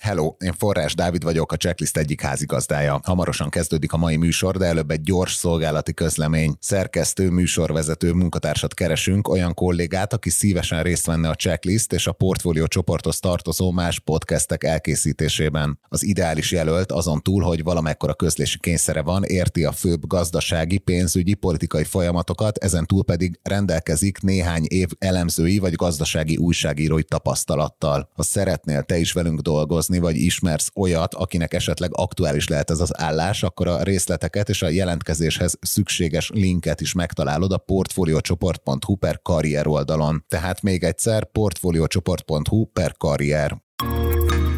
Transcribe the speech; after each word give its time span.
Hello, 0.00 0.34
én 0.38 0.52
Forrás 0.52 0.94
Dávid 0.94 1.22
vagyok, 1.22 1.52
a 1.52 1.56
Checklist 1.56 1.96
egyik 1.96 2.20
házigazdája. 2.20 3.00
Hamarosan 3.04 3.48
kezdődik 3.48 3.92
a 3.92 3.96
mai 3.96 4.16
műsor, 4.16 4.56
de 4.56 4.64
előbb 4.64 4.90
egy 4.90 5.00
gyors 5.00 5.34
szolgálati 5.34 5.94
közlemény. 5.94 6.56
Szerkesztő, 6.60 7.30
műsorvezető 7.30 8.12
munkatársat 8.12 8.74
keresünk, 8.74 9.28
olyan 9.28 9.54
kollégát, 9.54 10.12
aki 10.12 10.30
szívesen 10.30 10.82
részt 10.82 11.06
venne 11.06 11.28
a 11.28 11.34
Checklist 11.34 11.92
és 11.92 12.06
a 12.06 12.12
portfólió 12.12 12.66
csoporthoz 12.66 13.18
tartozó 13.18 13.70
más 13.70 13.98
podcastek 13.98 14.64
elkészítésében. 14.64 15.78
Az 15.88 16.04
ideális 16.04 16.52
jelölt 16.52 16.92
azon 16.92 17.22
túl, 17.22 17.42
hogy 17.42 17.62
valamekkora 17.62 18.14
közlési 18.14 18.58
kényszere 18.58 19.02
van, 19.02 19.24
érti 19.24 19.64
a 19.64 19.72
főbb 19.72 20.06
gazdasági, 20.06 20.78
pénzügyi, 20.78 21.34
politikai 21.34 21.84
folyamatokat, 21.84 22.58
ezen 22.58 22.86
túl 22.86 23.04
pedig 23.04 23.38
rendelkezik 23.42 24.20
néhány 24.20 24.64
év 24.68 24.88
elemzői 24.98 25.58
vagy 25.58 25.74
gazdasági 25.74 26.36
újságírói 26.36 27.02
tapasztalattal. 27.02 28.08
Ha 28.14 28.22
szeretnél 28.22 28.82
te 28.82 28.98
is 28.98 29.12
velünk 29.12 29.40
dolgozni, 29.40 29.88
dolgozni, 29.90 29.98
vagy 29.98 30.16
ismersz 30.16 30.70
olyat, 30.74 31.14
akinek 31.14 31.54
esetleg 31.54 31.90
aktuális 31.92 32.48
lehet 32.48 32.70
ez 32.70 32.80
az 32.80 33.00
állás, 33.00 33.42
akkor 33.42 33.68
a 33.68 33.82
részleteket 33.82 34.48
és 34.48 34.62
a 34.62 34.68
jelentkezéshez 34.68 35.58
szükséges 35.60 36.30
linket 36.34 36.80
is 36.80 36.92
megtalálod 36.92 37.52
a 37.52 37.58
portfoliocsoport.hu 37.58 38.96
per 38.96 39.22
karrier 39.22 39.66
oldalon. 39.66 40.24
Tehát 40.28 40.62
még 40.62 40.84
egyszer 40.84 41.30
portfoliocsoport.hu 41.30 42.64
per 42.64 42.94
karrier. 42.96 43.62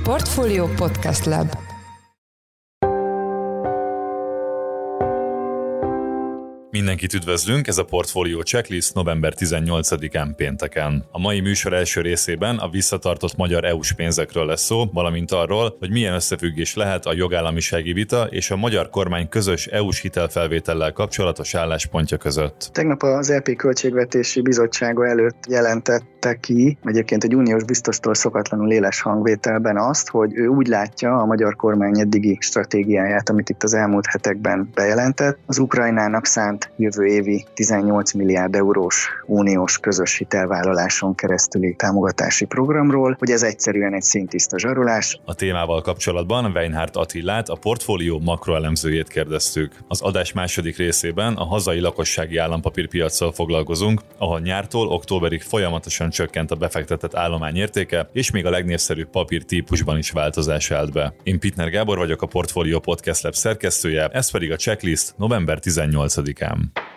Portfolio 0.03 0.67
Podcast 0.67 1.25
Lab 1.25 1.72
Mindenkit 6.73 7.15
üdvözlünk, 7.15 7.67
ez 7.67 7.79
a 7.79 7.85
Portfolio 7.85 8.43
Checklist 8.43 8.95
november 8.95 9.33
18-án 9.37 10.29
pénteken. 10.37 11.05
A 11.11 11.19
mai 11.19 11.41
műsor 11.41 11.73
első 11.73 12.01
részében 12.01 12.59
a 12.59 12.69
visszatartott 12.69 13.37
magyar 13.37 13.65
EU-s 13.65 13.93
pénzekről 13.93 14.47
lesz 14.47 14.63
szó, 14.63 14.85
valamint 14.93 15.31
arról, 15.31 15.77
hogy 15.79 15.91
milyen 15.91 16.15
összefüggés 16.15 16.75
lehet 16.75 17.07
a 17.07 17.15
jogállamisági 17.15 17.93
vita 17.93 18.27
és 18.31 18.51
a 18.51 18.57
magyar 18.57 18.91
kormány 18.91 19.29
közös 19.29 19.67
EU-s 19.67 20.01
hitelfelvétellel 20.01 20.93
kapcsolatos 20.93 21.55
álláspontja 21.55 22.17
között. 22.17 22.71
Tegnap 22.73 23.03
az 23.03 23.31
EP 23.31 23.57
Költségvetési 23.57 24.41
Bizottsága 24.41 25.07
előtt 25.07 25.47
jelentette 25.49 26.35
ki, 26.41 26.79
egyébként 26.85 27.25
egy 27.25 27.35
uniós 27.35 27.65
biztostól 27.65 28.15
szokatlanul 28.15 28.73
éles 28.73 29.01
hangvételben 29.01 29.77
azt, 29.77 30.09
hogy 30.09 30.35
ő 30.35 30.47
úgy 30.47 30.67
látja 30.67 31.17
a 31.17 31.27
magyar 31.27 31.57
kormány 31.57 32.01
eddigi 32.01 32.39
stratégiáját, 32.41 33.29
amit 33.29 33.49
itt 33.49 33.63
az 33.63 33.75
elmúlt 33.75 34.07
hetekben 34.07 34.71
bejelentett, 34.75 35.39
az 35.47 35.59
Ukrajnának 35.59 36.27
szánt 36.27 36.61
jövő 36.77 37.07
évi 37.07 37.45
18 37.55 38.13
milliárd 38.13 38.55
eurós 38.55 39.09
uniós 39.27 39.79
közös 39.79 40.17
hitelvállaláson 40.17 41.15
keresztüli 41.15 41.75
támogatási 41.75 42.45
programról, 42.45 43.17
hogy 43.19 43.31
ez 43.31 43.43
egyszerűen 43.43 43.95
egy 43.95 44.03
szintiszta 44.03 44.59
zsarolás. 44.59 45.21
A 45.25 45.35
témával 45.35 45.81
kapcsolatban 45.81 46.45
Weinhardt 46.45 46.97
Attillát, 46.97 47.49
a 47.49 47.55
portfólió 47.55 48.21
makroelemzőjét 48.25 49.09
kérdeztük. 49.09 49.73
Az 49.89 50.01
adás 50.01 50.33
második 50.33 50.77
részében 50.77 51.35
a 51.35 51.45
hazai 51.45 51.81
lakossági 51.81 52.37
állampapírpiacsal 52.37 53.33
foglalkozunk, 53.33 54.01
ahol 54.19 54.41
nyártól 54.41 54.89
októberig 54.89 55.43
folyamatosan 55.43 56.11
csökkent 56.11 56.51
a 56.51 56.57
befektetett 56.57 57.15
állomány 57.15 57.57
értéke, 57.57 58.09
és 58.13 58.31
még 58.31 58.47
a 58.47 58.51
legnépszerűbb 58.51 59.11
papír 59.11 59.45
típusban 59.45 59.99
is 59.99 60.11
változás 60.11 60.71
állt 60.71 60.93
be. 60.93 61.15
Én 61.23 61.39
Pitner 61.39 61.71
Gábor 61.71 61.99
vagyok 61.99 62.23
a 62.23 62.27
Portfolio 62.27 62.81
Podcast 62.81 63.23
Lab 63.23 63.35
szerkesztője, 63.35 64.09
ez 64.09 64.31
pedig 64.31 64.53
a 64.53 64.57
checklist 64.57 65.15
november 65.17 65.59
18-án. 65.63 66.52
am. 66.53 66.92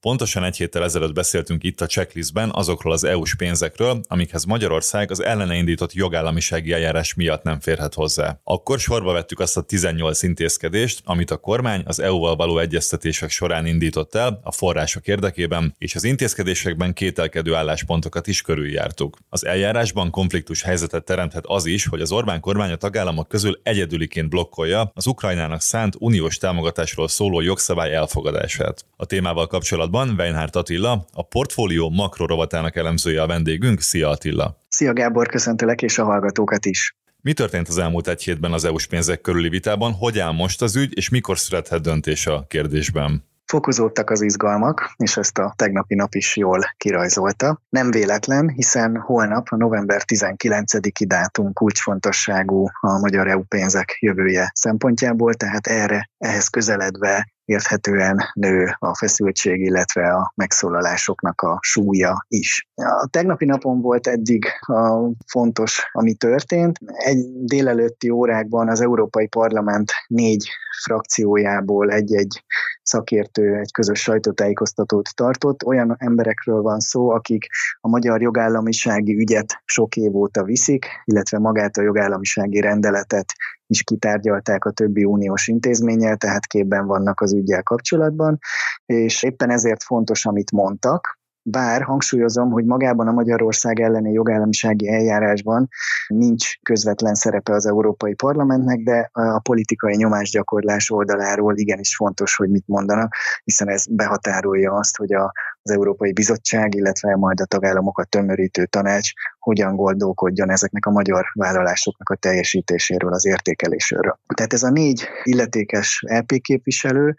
Pontosan 0.00 0.44
egy 0.44 0.56
héttel 0.56 0.84
ezelőtt 0.84 1.14
beszéltünk 1.14 1.64
itt 1.64 1.80
a 1.80 1.86
checklistben 1.86 2.50
azokról 2.52 2.92
az 2.92 3.04
EU-s 3.04 3.34
pénzekről, 3.34 4.00
amikhez 4.08 4.44
Magyarország 4.44 5.10
az 5.10 5.22
ellene 5.22 5.54
indított 5.54 5.92
jogállamisági 5.92 6.72
eljárás 6.72 7.14
miatt 7.14 7.42
nem 7.42 7.60
férhet 7.60 7.94
hozzá. 7.94 8.40
Akkor 8.44 8.78
sorba 8.78 9.12
vettük 9.12 9.40
azt 9.40 9.56
a 9.56 9.60
18 9.60 10.22
intézkedést, 10.22 11.00
amit 11.04 11.30
a 11.30 11.36
kormány 11.36 11.82
az 11.86 12.00
EU-val 12.00 12.36
való 12.36 12.58
egyeztetések 12.58 13.30
során 13.30 13.66
indított 13.66 14.14
el 14.14 14.40
a 14.42 14.52
források 14.52 15.06
érdekében, 15.06 15.74
és 15.78 15.94
az 15.94 16.04
intézkedésekben 16.04 16.92
kételkedő 16.92 17.54
álláspontokat 17.54 18.26
is 18.26 18.42
körüljártuk. 18.42 19.18
Az 19.28 19.46
eljárásban 19.46 20.10
konfliktus 20.10 20.62
helyzetet 20.62 21.04
teremthet 21.04 21.44
az 21.46 21.66
is, 21.66 21.86
hogy 21.86 22.00
az 22.00 22.12
Orbán 22.12 22.40
kormány 22.40 22.70
a 22.70 22.76
tagállamok 22.76 23.28
közül 23.28 23.60
egyedüliként 23.62 24.28
blokkolja 24.28 24.90
az 24.94 25.06
Ukrajnának 25.06 25.60
szánt 25.60 25.94
uniós 25.98 26.36
támogatásról 26.36 27.08
szóló 27.08 27.40
jogszabály 27.40 27.94
elfogadását. 27.94 28.84
A 28.96 29.04
témával 29.04 29.46
kapcsolatban 29.46 29.86
kapcsolatban 29.88 30.26
Weinhardt 30.26 30.56
Attila, 30.56 31.06
a 31.12 31.22
portfólió 31.22 31.90
makrorovatának 31.90 32.76
elemzője 32.76 33.22
a 33.22 33.26
vendégünk. 33.26 33.80
Szia 33.80 34.08
Attila! 34.08 34.64
Szia 34.68 34.92
Gábor, 34.92 35.28
köszöntelek 35.28 35.82
és 35.82 35.98
a 35.98 36.04
hallgatókat 36.04 36.66
is! 36.66 36.96
Mi 37.20 37.32
történt 37.32 37.68
az 37.68 37.78
elmúlt 37.78 38.08
egy 38.08 38.22
hétben 38.22 38.52
az 38.52 38.64
EU-s 38.64 38.86
pénzek 38.86 39.20
körüli 39.20 39.48
vitában? 39.48 39.92
Hogy 39.92 40.18
áll 40.18 40.32
most 40.32 40.62
az 40.62 40.76
ügy, 40.76 40.96
és 40.96 41.08
mikor 41.08 41.38
születhet 41.38 41.80
döntés 41.80 42.26
a 42.26 42.44
kérdésben? 42.48 43.26
Fokozódtak 43.44 44.10
az 44.10 44.22
izgalmak, 44.22 44.94
és 44.96 45.16
ezt 45.16 45.38
a 45.38 45.52
tegnapi 45.56 45.94
nap 45.94 46.14
is 46.14 46.36
jól 46.36 46.60
kirajzolta. 46.76 47.62
Nem 47.68 47.90
véletlen, 47.90 48.48
hiszen 48.48 48.96
holnap 48.96 49.46
a 49.50 49.56
november 49.56 50.02
19-i 50.14 51.04
dátum 51.06 51.52
kulcsfontosságú 51.52 52.68
a 52.80 52.98
magyar 52.98 53.28
EU 53.28 53.42
pénzek 53.42 53.96
jövője 54.00 54.50
szempontjából, 54.54 55.34
tehát 55.34 55.66
erre, 55.66 56.10
ehhez 56.18 56.48
közeledve 56.48 57.32
érthetően 57.48 58.18
nő 58.34 58.76
a 58.78 58.96
feszültség, 58.96 59.60
illetve 59.60 60.14
a 60.14 60.32
megszólalásoknak 60.34 61.40
a 61.40 61.58
súlya 61.60 62.24
is. 62.28 62.68
A 62.74 63.08
tegnapi 63.10 63.44
napon 63.44 63.80
volt 63.80 64.06
eddig 64.06 64.44
a 64.60 65.10
fontos, 65.26 65.88
ami 65.92 66.14
történt. 66.14 66.78
Egy 66.86 67.44
délelőtti 67.44 68.10
órákban 68.10 68.68
az 68.68 68.80
Európai 68.80 69.26
Parlament 69.26 69.92
négy 70.06 70.48
frakciójából 70.82 71.90
egy-egy 71.90 72.44
szakértő 72.82 73.54
egy 73.54 73.72
közös 73.72 74.00
sajtótájékoztatót 74.00 75.14
tartott. 75.14 75.64
Olyan 75.64 75.96
emberekről 75.98 76.62
van 76.62 76.80
szó, 76.80 77.10
akik 77.10 77.46
a 77.80 77.88
magyar 77.88 78.22
jogállamisági 78.22 79.16
ügyet 79.16 79.62
sok 79.64 79.96
év 79.96 80.16
óta 80.16 80.42
viszik, 80.42 80.86
illetve 81.04 81.38
magát 81.38 81.76
a 81.76 81.82
jogállamisági 81.82 82.60
rendeletet 82.60 83.32
is 83.68 83.82
kitárgyalták 83.82 84.64
a 84.64 84.70
többi 84.70 85.04
uniós 85.04 85.48
intézménnyel, 85.48 86.16
tehát 86.16 86.46
képben 86.46 86.86
vannak 86.86 87.20
az 87.20 87.32
ügyel 87.32 87.62
kapcsolatban, 87.62 88.38
és 88.86 89.22
éppen 89.22 89.50
ezért 89.50 89.82
fontos, 89.82 90.26
amit 90.26 90.52
mondtak, 90.52 91.17
bár 91.50 91.82
hangsúlyozom, 91.82 92.50
hogy 92.50 92.64
magában 92.64 93.08
a 93.08 93.12
Magyarország 93.12 93.80
elleni 93.80 94.12
jogállamisági 94.12 94.88
eljárásban 94.88 95.68
nincs 96.06 96.60
közvetlen 96.62 97.14
szerepe 97.14 97.52
az 97.52 97.66
Európai 97.66 98.14
Parlamentnek, 98.14 98.78
de 98.82 99.10
a 99.12 99.40
politikai 99.40 99.96
nyomásgyakorlás 99.96 100.90
oldaláról 100.90 101.56
igenis 101.56 101.96
fontos, 101.96 102.36
hogy 102.36 102.50
mit 102.50 102.66
mondanak, 102.66 103.14
hiszen 103.44 103.68
ez 103.68 103.86
behatárolja 103.90 104.72
azt, 104.72 104.96
hogy 104.96 105.12
a, 105.12 105.32
az 105.62 105.70
Európai 105.70 106.12
Bizottság, 106.12 106.74
illetve 106.74 107.16
majd 107.16 107.40
a 107.40 107.44
tagállamokat 107.44 108.08
tömörítő 108.08 108.66
tanács 108.66 109.10
hogyan 109.38 109.76
gondolkodjon 109.76 110.50
ezeknek 110.50 110.86
a 110.86 110.90
magyar 110.90 111.24
vállalásoknak 111.34 112.08
a 112.08 112.16
teljesítéséről, 112.16 113.12
az 113.12 113.26
értékeléséről. 113.26 114.18
Tehát 114.34 114.52
ez 114.52 114.62
a 114.62 114.70
négy 114.70 115.08
illetékes 115.22 116.04
LP 116.06 116.32
e 116.32 116.38
képviselő 116.38 117.16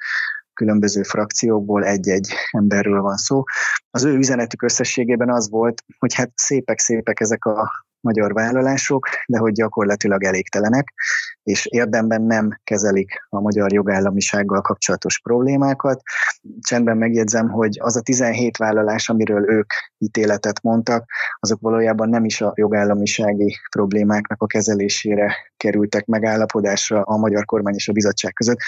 különböző 0.60 1.04
frakciókból 1.04 1.86
egy-egy 1.86 2.34
emberről 2.52 3.02
van 3.02 3.18
szó. 3.18 3.44
Az 3.92 4.04
ő 4.04 4.18
üzenetük 4.18 4.62
összességében 4.62 5.30
az 5.30 5.50
volt, 5.50 5.84
hogy 6.00 6.14
hát 6.14 6.32
szépek-szépek 6.36 7.20
ezek 7.20 7.46
a 7.46 7.72
magyar 8.02 8.34
vállalások, 8.34 9.08
de 9.28 9.38
hogy 9.38 9.54
gyakorlatilag 9.54 10.24
elégtelenek, 10.24 10.94
és 11.44 11.66
érdemben 11.66 12.22
nem 12.22 12.60
kezelik 12.64 13.26
a 13.30 13.40
magyar 13.40 13.74
jogállamisággal 13.74 14.62
kapcsolatos 14.62 15.20
problémákat. 15.20 16.02
Csendben 16.60 16.98
megjegyzem, 16.98 17.50
hogy 17.50 17.78
az 17.82 17.96
a 17.96 18.02
17 18.02 18.58
vállalás, 18.58 19.10
amiről 19.10 19.52
ők 19.52 19.74
ítéletet 19.98 20.62
mondtak, 20.62 21.10
azok 21.40 21.60
valójában 21.62 22.10
nem 22.10 22.26
is 22.26 22.42
a 22.42 22.54
jogállamisági 22.56 23.58
problémáknak 23.70 24.42
a 24.42 24.48
kezelésére 24.48 25.36
kerültek 25.58 26.06
megállapodásra 26.06 27.02
a 27.02 27.18
magyar 27.18 27.46
kormány 27.46 27.76
és 27.76 27.88
a 27.88 27.94
bizottság 27.94 28.34
között, 28.34 28.60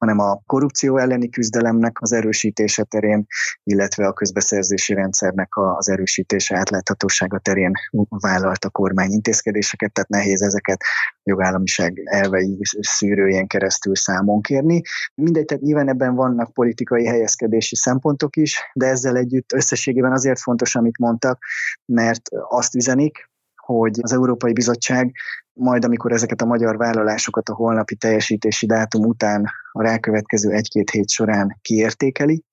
hanem 0.00 0.18
a 0.18 0.40
korrupció 0.46 0.98
elleni 0.98 1.28
küzdelemnek 1.28 1.96
az 2.00 2.12
erősítése 2.12 2.82
terén, 2.82 3.26
illetve 3.62 4.06
a 4.06 4.12
közbeszerzési 4.12 4.94
rendszernek 4.94 5.56
az 5.56 5.88
erősítése, 5.88 6.56
átláthatósága 6.56 7.38
terén 7.38 7.72
vállalt 8.08 8.64
a 8.64 8.70
kormány 8.70 9.10
intézkedéseket, 9.10 9.92
tehát 9.92 10.10
nehéz 10.10 10.42
ezeket 10.42 10.82
jogállamiság 11.22 12.02
elvei 12.04 12.58
szűrőjén 12.80 13.46
keresztül 13.46 13.96
számon 13.96 14.42
kérni. 14.42 14.82
Mindegy, 15.14 15.44
tehát 15.44 15.62
nyilván 15.62 15.88
ebben 15.88 16.14
vannak 16.14 16.52
politikai 16.52 17.06
helyezkedési 17.06 17.76
szempontok 17.76 18.36
is, 18.36 18.58
de 18.74 18.86
ezzel 18.86 19.16
együtt 19.16 19.52
összességében 19.52 20.12
azért 20.12 20.40
fontos, 20.40 20.74
amit 20.76 20.98
mondtak, 20.98 21.44
mert 21.84 22.28
azt 22.48 22.74
üzenik, 22.74 23.29
hogy 23.74 23.98
az 24.02 24.12
Európai 24.12 24.52
Bizottság 24.52 25.12
majd 25.52 25.84
amikor 25.84 26.12
ezeket 26.12 26.42
a 26.42 26.46
magyar 26.46 26.76
vállalásokat 26.76 27.48
a 27.48 27.54
holnapi 27.54 27.94
teljesítési 27.94 28.66
dátum 28.66 29.04
után 29.04 29.50
a 29.72 29.82
rákövetkező 29.82 30.50
egy-két 30.50 30.90
hét 30.90 31.10
során 31.10 31.58
kiértékeli, 31.62 32.44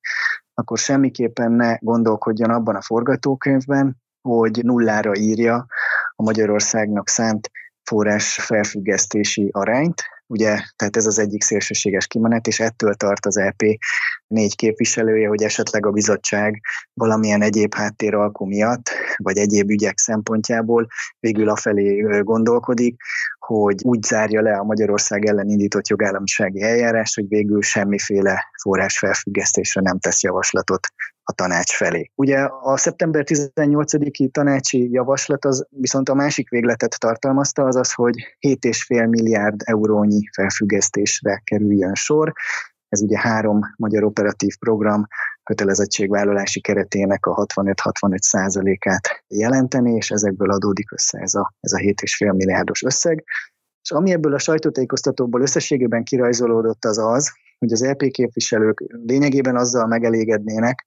akkor 0.54 0.78
semmiképpen 0.78 1.52
ne 1.52 1.76
gondolkodjon 1.80 2.50
abban 2.50 2.76
a 2.76 2.82
forgatókönyvben, 2.82 3.98
hogy 4.22 4.60
nullára 4.64 5.16
írja 5.16 5.66
a 6.16 6.24
Magyarországnak 6.24 7.10
szánt 7.10 7.52
forrás 7.84 8.34
felfüggesztési 8.34 9.50
arányt, 9.52 10.02
ugye, 10.28 10.60
tehát 10.76 10.98
ez 10.98 11.06
az 11.06 11.20
egyik 11.20 11.44
szélsőséges 11.44 12.08
kimenet, 12.08 12.48
és 12.48 12.60
ettől 12.60 12.94
tart 12.94 13.26
az 13.26 13.38
EP 13.38 13.64
négy 14.28 14.56
képviselője, 14.56 15.28
hogy 15.28 15.44
esetleg 15.44 15.86
a 15.86 15.92
bizottság 15.92 16.62
valamilyen 16.94 17.42
egyéb 17.42 17.74
háttéralkú 17.74 18.46
miatt, 18.46 18.90
vagy 19.18 19.38
egyéb 19.38 19.70
ügyek 19.70 19.98
szempontjából 19.98 20.88
végül 21.20 21.50
afelé 21.50 22.00
gondolkodik, 22.22 22.96
hogy 23.40 23.82
úgy 23.84 24.04
zárja 24.04 24.42
le 24.42 24.58
a 24.58 24.64
Magyarország 24.64 25.26
ellen 25.26 25.50
indított 25.50 25.88
jogállamisági 25.88 26.62
eljárást, 26.62 27.16
hogy 27.16 27.28
végül 27.28 27.62
semmiféle 27.62 28.52
forrás 28.62 28.98
felfüggesztésre 28.98 29.82
nem 29.82 30.00
tesz 30.00 30.24
javaslatot 30.24 30.88
a 31.30 31.34
tanács 31.34 31.76
felé. 31.76 32.12
Ugye 32.16 32.38
a 32.62 32.78
szeptember 32.78 33.24
18-i 33.28 34.30
tanácsi 34.32 34.92
javaslat 34.92 35.46
az 35.46 35.66
viszont 35.70 36.10
a 36.10 36.14
másik 36.14 36.50
végletet 36.50 37.00
tartalmazta, 37.00 37.64
az 37.64 37.76
az, 37.76 37.94
hogy 37.94 38.16
7,5 38.48 39.10
milliárd 39.10 39.62
eurónyi 39.64 40.20
felfüggesztésre 40.32 41.42
kerüljön 41.44 41.94
sor. 41.94 42.34
Ez 42.90 43.02
ugye 43.02 43.20
három 43.20 43.60
magyar 43.78 44.04
operatív 44.04 44.58
program 44.58 45.08
kötelezettségvállalási 45.44 46.62
keretének 46.62 47.26
a 47.26 47.46
65-65 47.46 48.18
százalékát 48.18 49.24
jelenteni, 49.28 49.94
és 49.94 50.12
ezekből 50.12 50.52
adódik 50.52 50.92
össze 50.92 51.20
ez 51.20 51.34
a, 51.34 51.54
ez 51.60 51.72
a 51.72 51.78
7,5 51.78 52.36
milliárdos 52.36 52.84
összeg. 52.84 53.24
És 53.82 53.92
ami 53.92 54.12
ebből 54.12 54.34
a 54.34 54.40
sajtótájékoztatóból 54.40 55.42
összességében 55.42 56.04
kirajzolódott 56.04 56.86
az 56.86 56.98
az, 56.98 57.32
hogy 57.60 57.72
az 57.72 57.86
LP 57.86 58.02
e 58.02 58.08
képviselők 58.08 58.84
lényegében 59.06 59.56
azzal 59.56 59.88
megelégednének, 59.88 60.87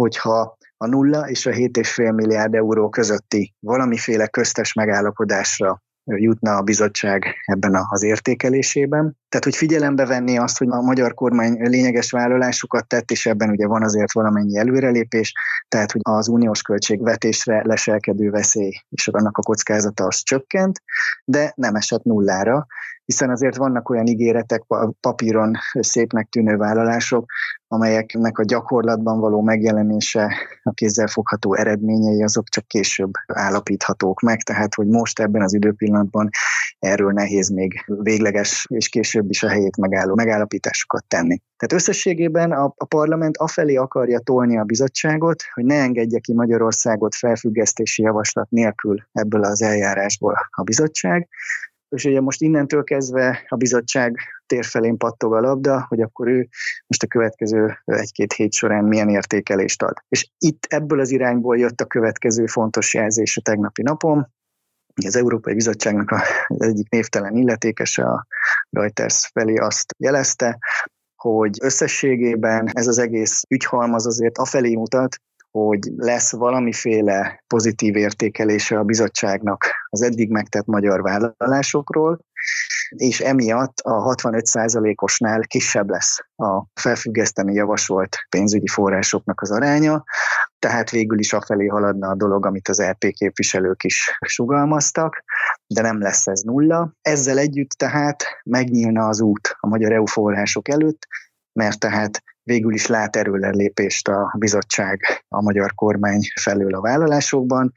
hogyha 0.00 0.56
a 0.76 0.86
nulla 0.86 1.28
és 1.28 1.46
a 1.46 1.50
7,5 1.50 2.14
milliárd 2.14 2.54
euró 2.54 2.88
közötti 2.88 3.54
valamiféle 3.58 4.26
köztes 4.26 4.72
megállapodásra 4.72 5.82
jutna 6.04 6.56
a 6.56 6.62
bizottság 6.62 7.34
ebben 7.44 7.86
az 7.88 8.02
értékelésében. 8.02 9.16
Tehát, 9.28 9.44
hogy 9.44 9.56
figyelembe 9.56 10.06
venni 10.06 10.38
azt, 10.38 10.58
hogy 10.58 10.66
a 10.70 10.80
magyar 10.80 11.14
kormány 11.14 11.52
lényeges 11.52 12.10
vállalásokat 12.10 12.86
tett, 12.86 13.10
és 13.10 13.26
ebben 13.26 13.50
ugye 13.50 13.66
van 13.66 13.82
azért 13.82 14.12
valamennyi 14.12 14.58
előrelépés, 14.58 15.32
tehát, 15.68 15.92
hogy 15.92 16.00
az 16.04 16.28
uniós 16.28 16.62
költségvetésre 16.62 17.62
leselkedő 17.64 18.30
veszély 18.30 18.72
és 18.88 19.08
annak 19.08 19.38
a 19.38 19.42
kockázata 19.42 20.04
az 20.04 20.22
csökkent, 20.22 20.82
de 21.24 21.52
nem 21.56 21.74
esett 21.74 22.02
nullára, 22.02 22.66
hiszen 23.10 23.30
azért 23.30 23.56
vannak 23.56 23.88
olyan 23.88 24.06
ígéretek, 24.06 24.62
papíron 25.00 25.52
szépnek 25.80 26.28
tűnő 26.28 26.56
vállalások, 26.56 27.24
amelyeknek 27.68 28.38
a 28.38 28.44
gyakorlatban 28.44 29.20
való 29.20 29.40
megjelenése, 29.40 30.34
a 30.62 30.72
kézzelfogható 30.72 31.54
eredményei, 31.54 32.22
azok 32.22 32.48
csak 32.48 32.66
később 32.66 33.10
állapíthatók 33.26 34.20
meg, 34.20 34.42
tehát 34.42 34.74
hogy 34.74 34.86
most 34.86 35.20
ebben 35.20 35.42
az 35.42 35.54
időpillanatban 35.54 36.28
erről 36.78 37.12
nehéz 37.12 37.48
még 37.48 37.84
végleges 37.86 38.66
és 38.68 38.88
később 38.88 39.30
is 39.30 39.42
a 39.42 39.48
helyét 39.48 39.76
megálló 39.76 40.14
megállapításokat 40.14 41.04
tenni. 41.08 41.40
Tehát 41.56 41.82
összességében 41.82 42.52
a, 42.52 42.74
a 42.76 42.84
parlament 42.84 43.36
afelé 43.36 43.74
akarja 43.74 44.18
tolni 44.18 44.58
a 44.58 44.64
bizottságot, 44.64 45.42
hogy 45.54 45.64
ne 45.64 45.80
engedje 45.80 46.18
ki 46.18 46.34
Magyarországot 46.34 47.14
felfüggesztési 47.14 48.02
javaslat 48.02 48.50
nélkül 48.50 48.96
ebből 49.12 49.44
az 49.44 49.62
eljárásból 49.62 50.34
a 50.50 50.62
bizottság, 50.62 51.28
és 51.90 52.04
ugye 52.04 52.20
most 52.20 52.40
innentől 52.40 52.84
kezdve 52.84 53.44
a 53.48 53.56
bizottság 53.56 54.18
térfelén 54.46 54.96
pattog 54.96 55.34
a 55.34 55.40
labda, 55.40 55.84
hogy 55.88 56.00
akkor 56.00 56.28
ő 56.28 56.48
most 56.86 57.02
a 57.02 57.06
következő 57.06 57.78
egy-két 57.84 58.32
hét 58.32 58.52
során 58.52 58.84
milyen 58.84 59.08
értékelést 59.08 59.82
ad. 59.82 59.96
És 60.08 60.30
itt 60.38 60.66
ebből 60.68 61.00
az 61.00 61.10
irányból 61.10 61.58
jött 61.58 61.80
a 61.80 61.86
következő 61.86 62.46
fontos 62.46 62.94
jelzés 62.94 63.36
a 63.36 63.40
tegnapi 63.40 63.82
napon, 63.82 64.28
az 65.06 65.16
Európai 65.16 65.54
Bizottságnak 65.54 66.10
az 66.48 66.62
egyik 66.62 66.88
névtelen 66.88 67.36
illetékese 67.36 68.04
a 68.04 68.26
Reuters 68.70 69.30
felé 69.32 69.56
azt 69.56 69.94
jelezte, 69.98 70.58
hogy 71.16 71.58
összességében 71.62 72.68
ez 72.72 72.86
az 72.86 72.98
egész 72.98 73.42
ügyhalmaz 73.48 74.06
azért 74.06 74.38
afelé 74.38 74.74
mutat, 74.74 75.16
hogy 75.50 75.90
lesz 75.96 76.32
valamiféle 76.32 77.42
pozitív 77.46 77.96
értékelése 77.96 78.78
a 78.78 78.84
bizottságnak 78.84 79.64
az 79.88 80.02
eddig 80.02 80.30
megtett 80.30 80.66
magyar 80.66 81.02
vállalásokról, 81.02 82.20
és 82.88 83.20
emiatt 83.20 83.78
a 83.78 84.14
65%-osnál 84.14 85.40
kisebb 85.40 85.88
lesz 85.88 86.18
a 86.36 86.64
felfüggeszteni 86.74 87.54
javasolt 87.54 88.16
pénzügyi 88.28 88.68
forrásoknak 88.68 89.40
az 89.40 89.50
aránya, 89.50 90.04
tehát 90.58 90.90
végül 90.90 91.18
is 91.18 91.32
afelé 91.32 91.66
haladna 91.66 92.08
a 92.08 92.14
dolog, 92.14 92.46
amit 92.46 92.68
az 92.68 92.82
RP 92.82 93.04
e 93.04 93.10
képviselők 93.10 93.84
is 93.84 94.18
sugalmaztak, 94.20 95.24
de 95.66 95.82
nem 95.82 96.00
lesz 96.00 96.26
ez 96.26 96.40
nulla. 96.40 96.92
Ezzel 97.00 97.38
együtt 97.38 97.70
tehát 97.70 98.24
megnyílna 98.44 99.08
az 99.08 99.20
út 99.20 99.56
a 99.60 99.66
magyar 99.66 99.92
EU 99.92 100.06
források 100.06 100.68
előtt, 100.68 101.06
mert 101.52 101.78
tehát 101.78 102.22
végül 102.50 102.74
is 102.74 102.86
lát 102.86 103.16
lépést 103.50 104.08
a 104.08 104.34
bizottság 104.38 105.00
a 105.28 105.42
magyar 105.42 105.74
kormány 105.74 106.20
felől 106.40 106.74
a 106.74 106.80
vállalásokban, 106.80 107.72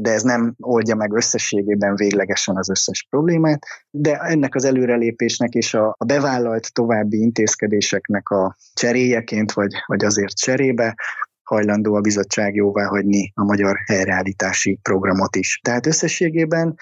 de 0.00 0.10
ez 0.10 0.22
nem 0.22 0.54
oldja 0.58 0.94
meg 0.94 1.12
összességében 1.12 1.94
véglegesen 1.94 2.56
az 2.56 2.70
összes 2.70 3.06
problémát, 3.10 3.66
de 3.90 4.18
ennek 4.18 4.54
az 4.54 4.64
előrelépésnek 4.64 5.52
és 5.52 5.74
a, 5.74 5.96
bevállalt 6.06 6.72
további 6.72 7.20
intézkedéseknek 7.20 8.28
a 8.28 8.56
cseréjeként, 8.74 9.52
vagy, 9.52 9.72
vagy 9.86 10.04
azért 10.04 10.36
cserébe 10.36 10.94
hajlandó 11.42 11.94
a 11.94 12.00
bizottság 12.00 12.54
jóvá 12.54 12.84
hagyni 12.84 13.32
a 13.34 13.44
magyar 13.44 13.76
helyreállítási 13.86 14.78
programot 14.82 15.36
is. 15.36 15.60
Tehát 15.62 15.86
összességében 15.86 16.74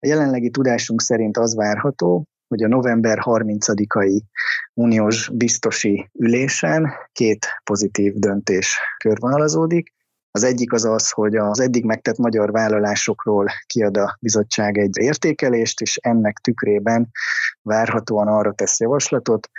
a 0.00 0.06
jelenlegi 0.06 0.50
tudásunk 0.50 1.00
szerint 1.00 1.36
az 1.36 1.54
várható, 1.54 2.26
hogy 2.52 2.62
a 2.62 2.68
november 2.68 3.18
30-ai 3.24 4.20
uniós 4.74 5.28
biztosi 5.28 6.10
ülésen 6.18 6.92
két 7.12 7.46
pozitív 7.64 8.14
döntés 8.14 8.78
körvonalazódik. 8.96 9.92
Az 10.30 10.42
egyik 10.42 10.72
az 10.72 10.84
az, 10.84 11.10
hogy 11.10 11.36
az 11.36 11.60
eddig 11.60 11.84
megtett 11.84 12.16
magyar 12.16 12.50
vállalásokról 12.50 13.46
kiad 13.66 13.96
a 13.96 14.16
bizottság 14.20 14.78
egy 14.78 14.96
értékelést, 14.96 15.80
és 15.80 15.96
ennek 15.96 16.38
tükrében 16.38 17.10
várhatóan 17.62 18.28
arra 18.28 18.52
tesz 18.52 18.80
javaslatot, 18.80 19.50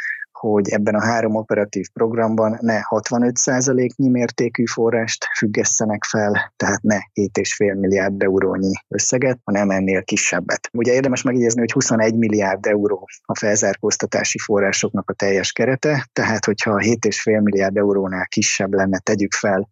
hogy 0.49 0.69
ebben 0.69 0.95
a 0.95 1.03
három 1.03 1.35
operatív 1.35 1.87
programban 1.93 2.57
ne 2.61 2.79
65%-nyi 2.89 4.09
mértékű 4.09 4.65
forrást 4.65 5.25
függesszenek 5.37 6.03
fel, 6.03 6.53
tehát 6.55 6.81
ne 6.81 6.97
7,5 7.13 7.79
milliárd 7.79 8.21
eurónyi 8.21 8.71
összeget, 8.87 9.39
hanem 9.43 9.69
ennél 9.69 10.03
kisebbet. 10.03 10.69
Ugye 10.71 10.93
érdemes 10.93 11.21
megjegyezni, 11.21 11.59
hogy 11.59 11.71
21 11.71 12.15
milliárd 12.15 12.65
euró 12.65 13.07
a 13.21 13.37
felzárkóztatási 13.37 14.37
forrásoknak 14.37 15.09
a 15.09 15.13
teljes 15.13 15.51
kerete, 15.51 16.09
tehát 16.13 16.45
hogyha 16.45 16.71
7,5 16.71 17.43
milliárd 17.43 17.77
eurónál 17.77 18.25
kisebb 18.27 18.73
lenne, 18.73 18.99
tegyük 18.99 19.33
fel 19.33 19.67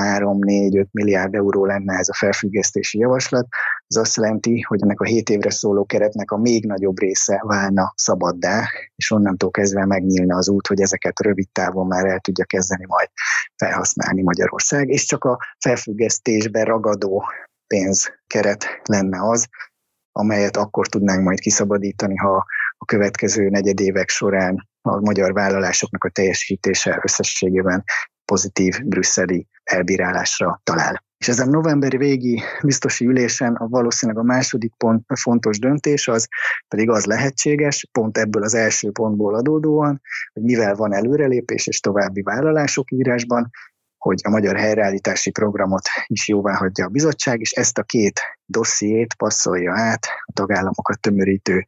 3-4-5 0.00 0.86
milliárd 0.90 1.34
euró 1.34 1.64
lenne 1.64 1.98
ez 1.98 2.08
a 2.08 2.14
felfüggesztési 2.14 2.98
javaslat, 2.98 3.46
az 3.86 3.96
azt 3.96 4.16
jelenti, 4.16 4.60
hogy 4.60 4.82
ennek 4.82 5.00
a 5.00 5.04
7 5.04 5.30
évre 5.30 5.50
szóló 5.50 5.84
keretnek 5.84 6.30
a 6.30 6.36
még 6.36 6.66
nagyobb 6.66 6.98
része 6.98 7.42
válna 7.46 7.92
szabaddá, 7.96 8.68
és 8.96 9.10
onnantól 9.10 9.50
kezdve 9.50 9.86
megnyílna 9.86 10.36
az 10.36 10.48
út, 10.48 10.66
hogy 10.66 10.80
ezeket 10.80 11.20
rövid 11.20 11.48
távon 11.52 11.86
már 11.86 12.06
el 12.06 12.20
tudja 12.20 12.44
kezdeni 12.44 12.84
majd 12.86 13.08
felhasználni 13.56 14.22
Magyarország, 14.22 14.88
és 14.88 15.04
csak 15.04 15.24
a 15.24 15.38
felfüggesztésbe 15.58 16.62
ragadó 16.62 17.24
pénzkeret 17.66 18.66
lenne 18.84 19.28
az, 19.28 19.46
amelyet 20.12 20.56
akkor 20.56 20.86
tudnánk 20.86 21.24
majd 21.24 21.38
kiszabadítani, 21.38 22.16
ha 22.16 22.44
a 22.78 22.84
következő 22.84 23.48
negyedévek 23.48 24.08
során 24.08 24.68
a 24.82 25.00
magyar 25.00 25.32
vállalásoknak 25.32 26.04
a 26.04 26.08
teljesítése 26.08 27.00
összességében 27.02 27.84
pozitív 28.24 28.80
brüsszeli 28.84 29.46
elbírálásra 29.62 30.60
talál. 30.62 31.02
És 31.18 31.28
ezen 31.28 31.48
novemberi 31.48 31.96
végi 31.96 32.42
biztosi 32.62 33.06
ülésen 33.06 33.54
a 33.54 33.68
valószínűleg 33.68 34.22
a 34.22 34.26
második 34.26 34.72
pont 34.76 35.04
a 35.06 35.16
fontos 35.16 35.58
döntés 35.58 36.08
az 36.08 36.28
pedig 36.68 36.90
az 36.90 37.04
lehetséges, 37.04 37.88
pont 37.92 38.18
ebből 38.18 38.42
az 38.42 38.54
első 38.54 38.90
pontból 38.90 39.34
adódóan, 39.34 40.00
hogy 40.32 40.42
mivel 40.42 40.74
van 40.74 40.94
előrelépés 40.94 41.66
és 41.66 41.80
további 41.80 42.22
vállalások 42.22 42.90
írásban, 42.90 43.50
hogy 43.98 44.20
a 44.24 44.30
magyar 44.30 44.56
helyreállítási 44.56 45.30
programot 45.30 45.88
is 46.06 46.28
jóvá 46.28 46.54
hagyja 46.54 46.84
a 46.84 46.88
bizottság, 46.88 47.40
és 47.40 47.52
ezt 47.52 47.78
a 47.78 47.82
két 47.82 48.20
dossziét 48.46 49.14
passzolja 49.14 49.72
át 49.76 50.06
a 50.24 50.32
tagállamokat 50.32 51.00
tömörítő 51.00 51.64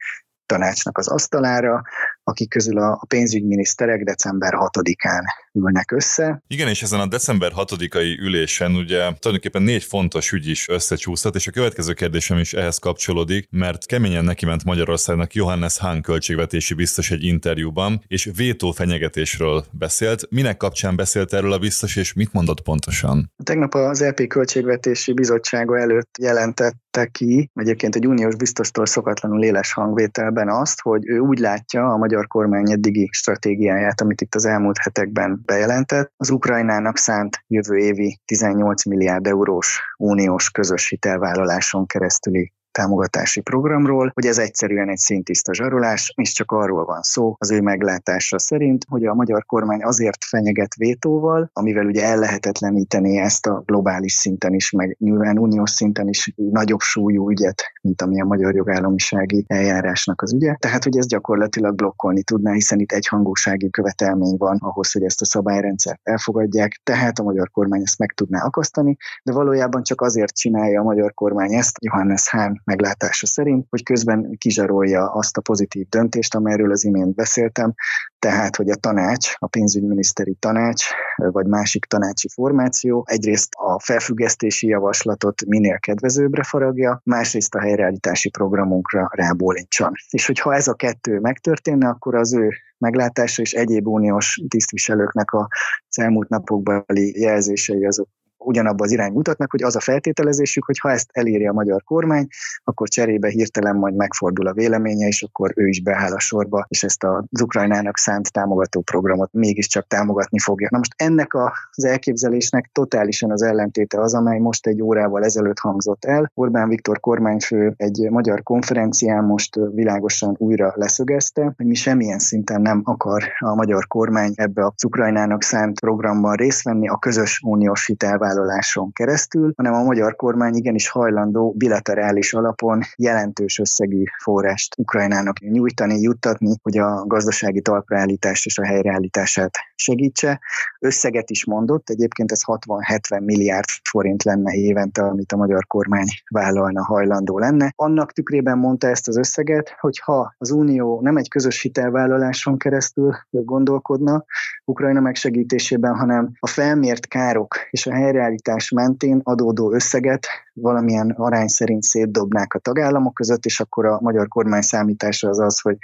tanácsnak 0.46 0.98
az 0.98 1.08
asztalára, 1.08 1.82
akik 2.28 2.48
közül 2.48 2.78
a 2.78 3.04
pénzügyminiszterek 3.08 4.02
december 4.02 4.52
6-án 4.56 5.24
ülnek 5.52 5.90
össze. 5.90 6.42
Igen, 6.48 6.68
és 6.68 6.82
ezen 6.82 7.00
a 7.00 7.06
december 7.06 7.52
6-ai 7.56 8.18
ülésen 8.18 8.74
ugye 8.74 8.98
tulajdonképpen 8.98 9.62
négy 9.62 9.84
fontos 9.84 10.32
ügy 10.32 10.48
is 10.48 10.68
összecsúszhat, 10.68 11.34
és 11.34 11.46
a 11.46 11.50
következő 11.50 11.92
kérdésem 11.92 12.38
is 12.38 12.52
ehhez 12.52 12.78
kapcsolódik, 12.78 13.48
mert 13.50 13.86
keményen 13.86 14.24
neki 14.24 14.46
ment 14.46 14.64
Magyarországnak 14.64 15.34
Johannes 15.34 15.78
Hahn 15.78 16.00
költségvetési 16.00 16.74
biztos 16.74 17.10
egy 17.10 17.24
interjúban, 17.24 18.02
és 18.06 18.30
vétó 18.36 18.70
fenyegetésről 18.70 19.64
beszélt. 19.70 20.26
Minek 20.30 20.56
kapcsán 20.56 20.96
beszélt 20.96 21.32
erről 21.32 21.52
a 21.52 21.58
biztos, 21.58 21.96
és 21.96 22.12
mit 22.12 22.32
mondott 22.32 22.60
pontosan? 22.60 23.32
Tegnap 23.44 23.74
az 23.74 24.04
LP 24.04 24.26
Költségvetési 24.26 25.12
Bizottsága 25.12 25.78
előtt 25.78 26.16
jelentette 26.18 27.06
ki, 27.12 27.50
egyébként 27.54 27.94
egy 27.94 28.06
uniós 28.06 28.36
biztostól 28.36 28.86
szokatlanul 28.86 29.44
éles 29.44 29.72
hangvételben 29.72 30.48
azt, 30.48 30.80
hogy 30.80 31.08
ő 31.08 31.18
úgy 31.18 31.38
látja 31.38 31.86
a 31.86 31.96
magyar 31.96 32.15
kormány 32.24 32.70
eddigi 32.70 33.08
stratégiáját, 33.12 34.00
amit 34.00 34.20
itt 34.20 34.34
az 34.34 34.44
elmúlt 34.44 34.78
hetekben 34.78 35.42
bejelentett, 35.44 36.12
az 36.16 36.30
Ukrajnának 36.30 36.96
szánt 36.96 37.44
jövő 37.46 37.76
évi 37.76 38.20
18 38.24 38.84
milliárd 38.84 39.26
eurós 39.26 39.80
uniós 39.96 40.50
közös 40.50 40.88
hitelvállaláson 40.88 41.86
keresztüli 41.86 42.52
támogatási 42.76 43.40
programról, 43.40 44.10
hogy 44.14 44.26
ez 44.26 44.38
egyszerűen 44.38 44.88
egy 44.88 44.96
szintiszta 44.96 45.54
zsarolás, 45.54 46.12
és 46.16 46.32
csak 46.32 46.52
arról 46.52 46.84
van 46.84 47.02
szó 47.02 47.36
az 47.38 47.50
ő 47.50 47.60
meglátása 47.60 48.38
szerint, 48.38 48.84
hogy 48.88 49.04
a 49.04 49.14
magyar 49.14 49.46
kormány 49.46 49.82
azért 49.82 50.24
fenyeget 50.24 50.74
vétóval, 50.74 51.50
amivel 51.52 51.86
ugye 51.86 52.04
ellehetetleníteni 52.04 53.16
ezt 53.18 53.46
a 53.46 53.62
globális 53.66 54.12
szinten 54.12 54.54
is, 54.54 54.70
meg 54.70 54.96
nyilván 55.00 55.38
uniós 55.38 55.70
szinten 55.70 56.08
is 56.08 56.32
nagyobb 56.36 56.80
súlyú 56.80 57.30
ügyet, 57.30 57.62
mint 57.80 58.02
ami 58.02 58.20
a 58.20 58.24
magyar 58.24 58.54
jogállamisági 58.54 59.44
eljárásnak 59.46 60.22
az 60.22 60.32
ügye. 60.32 60.54
Tehát, 60.54 60.84
hogy 60.84 60.96
ez 60.96 61.06
gyakorlatilag 61.06 61.74
blokkolni 61.74 62.22
tudná, 62.22 62.52
hiszen 62.52 62.78
itt 62.78 62.92
egyhangúsági 62.92 63.70
követelmény 63.70 64.36
van 64.38 64.56
ahhoz, 64.60 64.92
hogy 64.92 65.02
ezt 65.02 65.20
a 65.20 65.24
szabályrendszert 65.24 66.00
elfogadják, 66.02 66.80
tehát 66.82 67.18
a 67.18 67.22
magyar 67.22 67.50
kormány 67.50 67.82
ezt 67.82 67.98
meg 67.98 68.12
tudná 68.12 68.42
akasztani, 68.42 68.96
de 69.22 69.32
valójában 69.32 69.82
csak 69.82 70.00
azért 70.00 70.36
csinálja 70.36 70.80
a 70.80 70.84
magyar 70.84 71.14
kormány 71.14 71.54
ezt, 71.54 71.76
Johannes 71.80 72.30
Hahn 72.30 72.64
meglátása 72.66 73.26
szerint, 73.26 73.66
hogy 73.70 73.82
közben 73.82 74.36
kizsarolja 74.38 75.12
azt 75.12 75.36
a 75.36 75.40
pozitív 75.40 75.88
döntést, 75.88 76.34
amelyről 76.34 76.70
az 76.70 76.84
imént 76.84 77.14
beszéltem, 77.14 77.74
tehát, 78.18 78.56
hogy 78.56 78.70
a 78.70 78.74
tanács, 78.74 79.34
a 79.38 79.46
pénzügyminiszteri 79.46 80.34
tanács, 80.38 80.84
vagy 81.16 81.46
másik 81.46 81.84
tanácsi 81.84 82.28
formáció 82.28 83.04
egyrészt 83.08 83.48
a 83.52 83.80
felfüggesztési 83.80 84.66
javaslatot 84.66 85.44
minél 85.46 85.78
kedvezőbbre 85.78 86.42
faragja, 86.42 87.00
másrészt 87.04 87.54
a 87.54 87.60
helyreállítási 87.60 88.30
programunkra 88.30 89.08
rábólincsan. 89.12 89.92
És 90.10 90.26
hogyha 90.26 90.54
ez 90.54 90.68
a 90.68 90.74
kettő 90.74 91.18
megtörténne, 91.18 91.88
akkor 91.88 92.14
az 92.14 92.34
ő 92.34 92.50
meglátása 92.78 93.42
és 93.42 93.52
egyéb 93.52 93.86
uniós 93.86 94.40
tisztviselőknek 94.48 95.30
a 95.30 95.48
elmúlt 95.96 96.28
napokbeli 96.28 97.20
jelzései 97.20 97.84
azok 97.84 98.08
ugyanabba 98.46 98.84
az 98.84 98.92
irány 98.92 99.12
mutatnak, 99.12 99.50
hogy 99.50 99.62
az 99.62 99.76
a 99.76 99.80
feltételezésük, 99.80 100.64
hogy 100.64 100.78
ha 100.78 100.90
ezt 100.90 101.10
eléri 101.12 101.46
a 101.46 101.52
magyar 101.52 101.82
kormány, 101.84 102.26
akkor 102.64 102.88
cserébe 102.88 103.28
hirtelen 103.28 103.76
majd 103.76 103.94
megfordul 103.94 104.46
a 104.46 104.52
véleménye, 104.52 105.06
és 105.06 105.22
akkor 105.22 105.52
ő 105.54 105.68
is 105.68 105.82
beáll 105.82 106.12
a 106.12 106.18
sorba, 106.18 106.66
és 106.68 106.82
ezt 106.82 107.04
az 107.04 107.42
Ukrajnának 107.42 107.98
szánt 107.98 108.32
támogató 108.32 108.80
programot 108.80 109.32
mégiscsak 109.32 109.86
támogatni 109.86 110.38
fogja. 110.38 110.68
Na 110.70 110.78
most 110.78 110.94
ennek 110.96 111.34
az 111.70 111.84
elképzelésnek 111.84 112.70
totálisan 112.72 113.30
az 113.30 113.42
ellentéte 113.42 114.00
az, 114.00 114.14
amely 114.14 114.38
most 114.38 114.66
egy 114.66 114.82
órával 114.82 115.24
ezelőtt 115.24 115.58
hangzott 115.58 116.04
el. 116.04 116.30
Orbán 116.34 116.68
Viktor 116.68 117.00
kormányfő 117.00 117.74
egy 117.76 118.10
magyar 118.10 118.42
konferencián 118.42 119.24
most 119.24 119.58
világosan 119.74 120.34
újra 120.38 120.72
leszögezte, 120.74 121.52
hogy 121.56 121.66
mi 121.66 121.74
semmilyen 121.74 122.18
szinten 122.18 122.60
nem 122.60 122.80
akar 122.84 123.22
a 123.38 123.54
magyar 123.54 123.86
kormány 123.86 124.32
ebbe 124.34 124.64
a 124.64 124.74
Ukrajnának 124.84 125.42
szánt 125.42 125.80
programban 125.80 126.34
részt 126.34 126.62
venni 126.62 126.88
a 126.88 126.96
közös 126.96 127.40
uniós 127.44 127.86
hitelvállalás 127.86 128.35
vállaláson 128.36 128.92
keresztül, 128.92 129.52
hanem 129.56 129.74
a 129.74 129.82
magyar 129.82 130.16
kormány 130.16 130.54
igenis 130.54 130.88
hajlandó 130.88 131.54
bilaterális 131.56 132.32
alapon 132.32 132.80
jelentős 132.96 133.58
összegű 133.58 134.02
forrást 134.22 134.74
Ukrajnának 134.78 135.38
nyújtani, 135.40 136.00
juttatni, 136.00 136.56
hogy 136.62 136.78
a 136.78 137.04
gazdasági 137.06 137.60
talpraállítást 137.60 138.46
és 138.46 138.58
a 138.58 138.64
helyreállítását 138.64 139.58
segítse. 139.74 140.40
Összeget 140.78 141.30
is 141.30 141.44
mondott, 141.44 141.90
egyébként 141.90 142.32
ez 142.32 142.40
60-70 142.44 143.24
milliárd 143.24 143.68
forint 143.90 144.22
lenne 144.22 144.52
évente, 144.52 145.02
amit 145.02 145.32
a 145.32 145.36
magyar 145.36 145.66
kormány 145.66 146.06
vállalna, 146.30 146.84
hajlandó 146.84 147.38
lenne. 147.38 147.72
Annak 147.76 148.12
tükrében 148.12 148.58
mondta 148.58 148.88
ezt 148.88 149.08
az 149.08 149.16
összeget, 149.16 149.76
hogy 149.80 149.98
ha 149.98 150.34
az 150.38 150.50
Unió 150.50 151.00
nem 151.00 151.16
egy 151.16 151.28
közös 151.28 151.62
hitelvállaláson 151.62 152.58
keresztül 152.58 153.14
gondolkodna 153.30 154.24
Ukrajna 154.64 155.00
megsegítésében, 155.00 155.94
hanem 155.94 156.32
a 156.40 156.46
felmért 156.46 157.06
károk 157.06 157.56
és 157.70 157.86
a 157.86 157.92
helyre 157.92 158.22
helyreállítás 158.26 158.70
mentén 158.70 159.20
adódó 159.22 159.72
összeget 159.72 160.26
valamilyen 160.52 161.10
arány 161.10 161.46
szerint 161.48 161.82
szétdobnák 161.82 162.54
a 162.54 162.58
tagállamok 162.58 163.14
között, 163.14 163.44
és 163.44 163.60
akkor 163.60 163.86
a 163.86 163.98
magyar 164.00 164.28
kormány 164.28 164.62
számítása 164.62 165.28
az 165.28 165.38
az, 165.38 165.60
hogy 165.60 165.76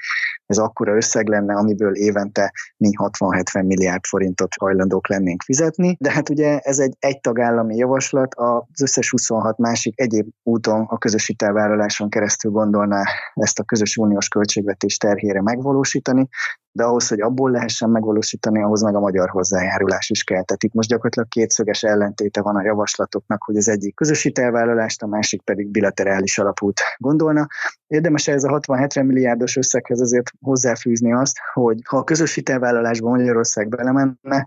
ez 0.47 0.59
akkora 0.59 0.97
összeg 0.97 1.29
lenne, 1.29 1.55
amiből 1.55 1.95
évente 1.95 2.53
mi 2.77 2.91
60-70 2.97 3.67
milliárd 3.67 4.05
forintot 4.05 4.55
hajlandók 4.61 5.09
lennénk 5.09 5.43
fizetni. 5.43 5.97
De 6.01 6.11
hát 6.11 6.29
ugye 6.29 6.59
ez 6.59 6.79
egy 6.79 6.97
egy 6.99 7.21
tagállami 7.21 7.77
javaslat, 7.77 8.35
az 8.35 8.83
összes 8.83 9.11
26 9.11 9.59
másik 9.59 10.01
egyéb 10.01 10.29
úton 10.43 10.85
a 10.89 10.99
közös 10.99 11.27
hitelvállaláson 11.27 12.09
keresztül 12.09 12.51
gondolná 12.51 13.03
ezt 13.35 13.59
a 13.59 13.65
közös 13.65 13.97
uniós 13.97 14.29
költségvetés 14.29 14.97
terhére 14.97 15.43
megvalósítani, 15.43 16.29
de 16.73 16.85
ahhoz, 16.85 17.09
hogy 17.09 17.21
abból 17.21 17.51
lehessen 17.51 17.91
megvalósítani, 17.91 18.63
ahhoz 18.63 18.83
meg 18.83 18.95
a 18.95 19.01
magyar 19.01 19.29
hozzájárulás 19.29 20.11
is 20.11 20.25
kell. 20.25 20.43
Tehát 20.43 20.63
itt 20.63 20.73
most 20.73 20.89
gyakorlatilag 20.89 21.29
kétszöges 21.29 21.83
ellentéte 21.83 22.43
van 22.43 22.57
a 22.57 22.63
javaslatoknak, 22.63 23.43
hogy 23.43 23.57
az 23.57 23.69
egyik 23.69 23.95
közös 23.95 24.23
hitelvállalást, 24.23 25.03
a 25.03 25.07
másik 25.07 25.43
pedig 25.43 25.71
bilaterális 25.71 26.39
alapút 26.39 26.81
gondolna. 26.97 27.47
Érdemes 27.87 28.29
ez 28.29 28.45
a 28.45 28.61
60-70 28.61 29.07
milliárdos 29.07 29.57
összeghez 29.57 30.01
azért 30.01 30.31
hozzáfűzni 30.41 31.13
azt, 31.13 31.37
hogy 31.53 31.79
ha 31.89 31.97
a 31.97 32.05
közös 32.05 32.35
hitelvállalásba 32.35 33.09
Magyarország 33.09 33.69
belemenne, 33.69 34.47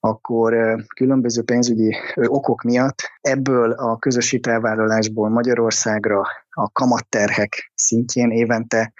akkor 0.00 0.76
különböző 0.94 1.42
pénzügyi 1.42 1.96
okok 2.14 2.62
miatt 2.62 2.98
ebből 3.20 3.70
a 3.70 3.96
közös 3.98 4.30
hitelvállalásból 4.30 5.28
Magyarországra 5.28 6.22
a 6.50 6.70
kamatterhek 6.70 7.72
szintjén 7.74 8.30
évente 8.30 8.92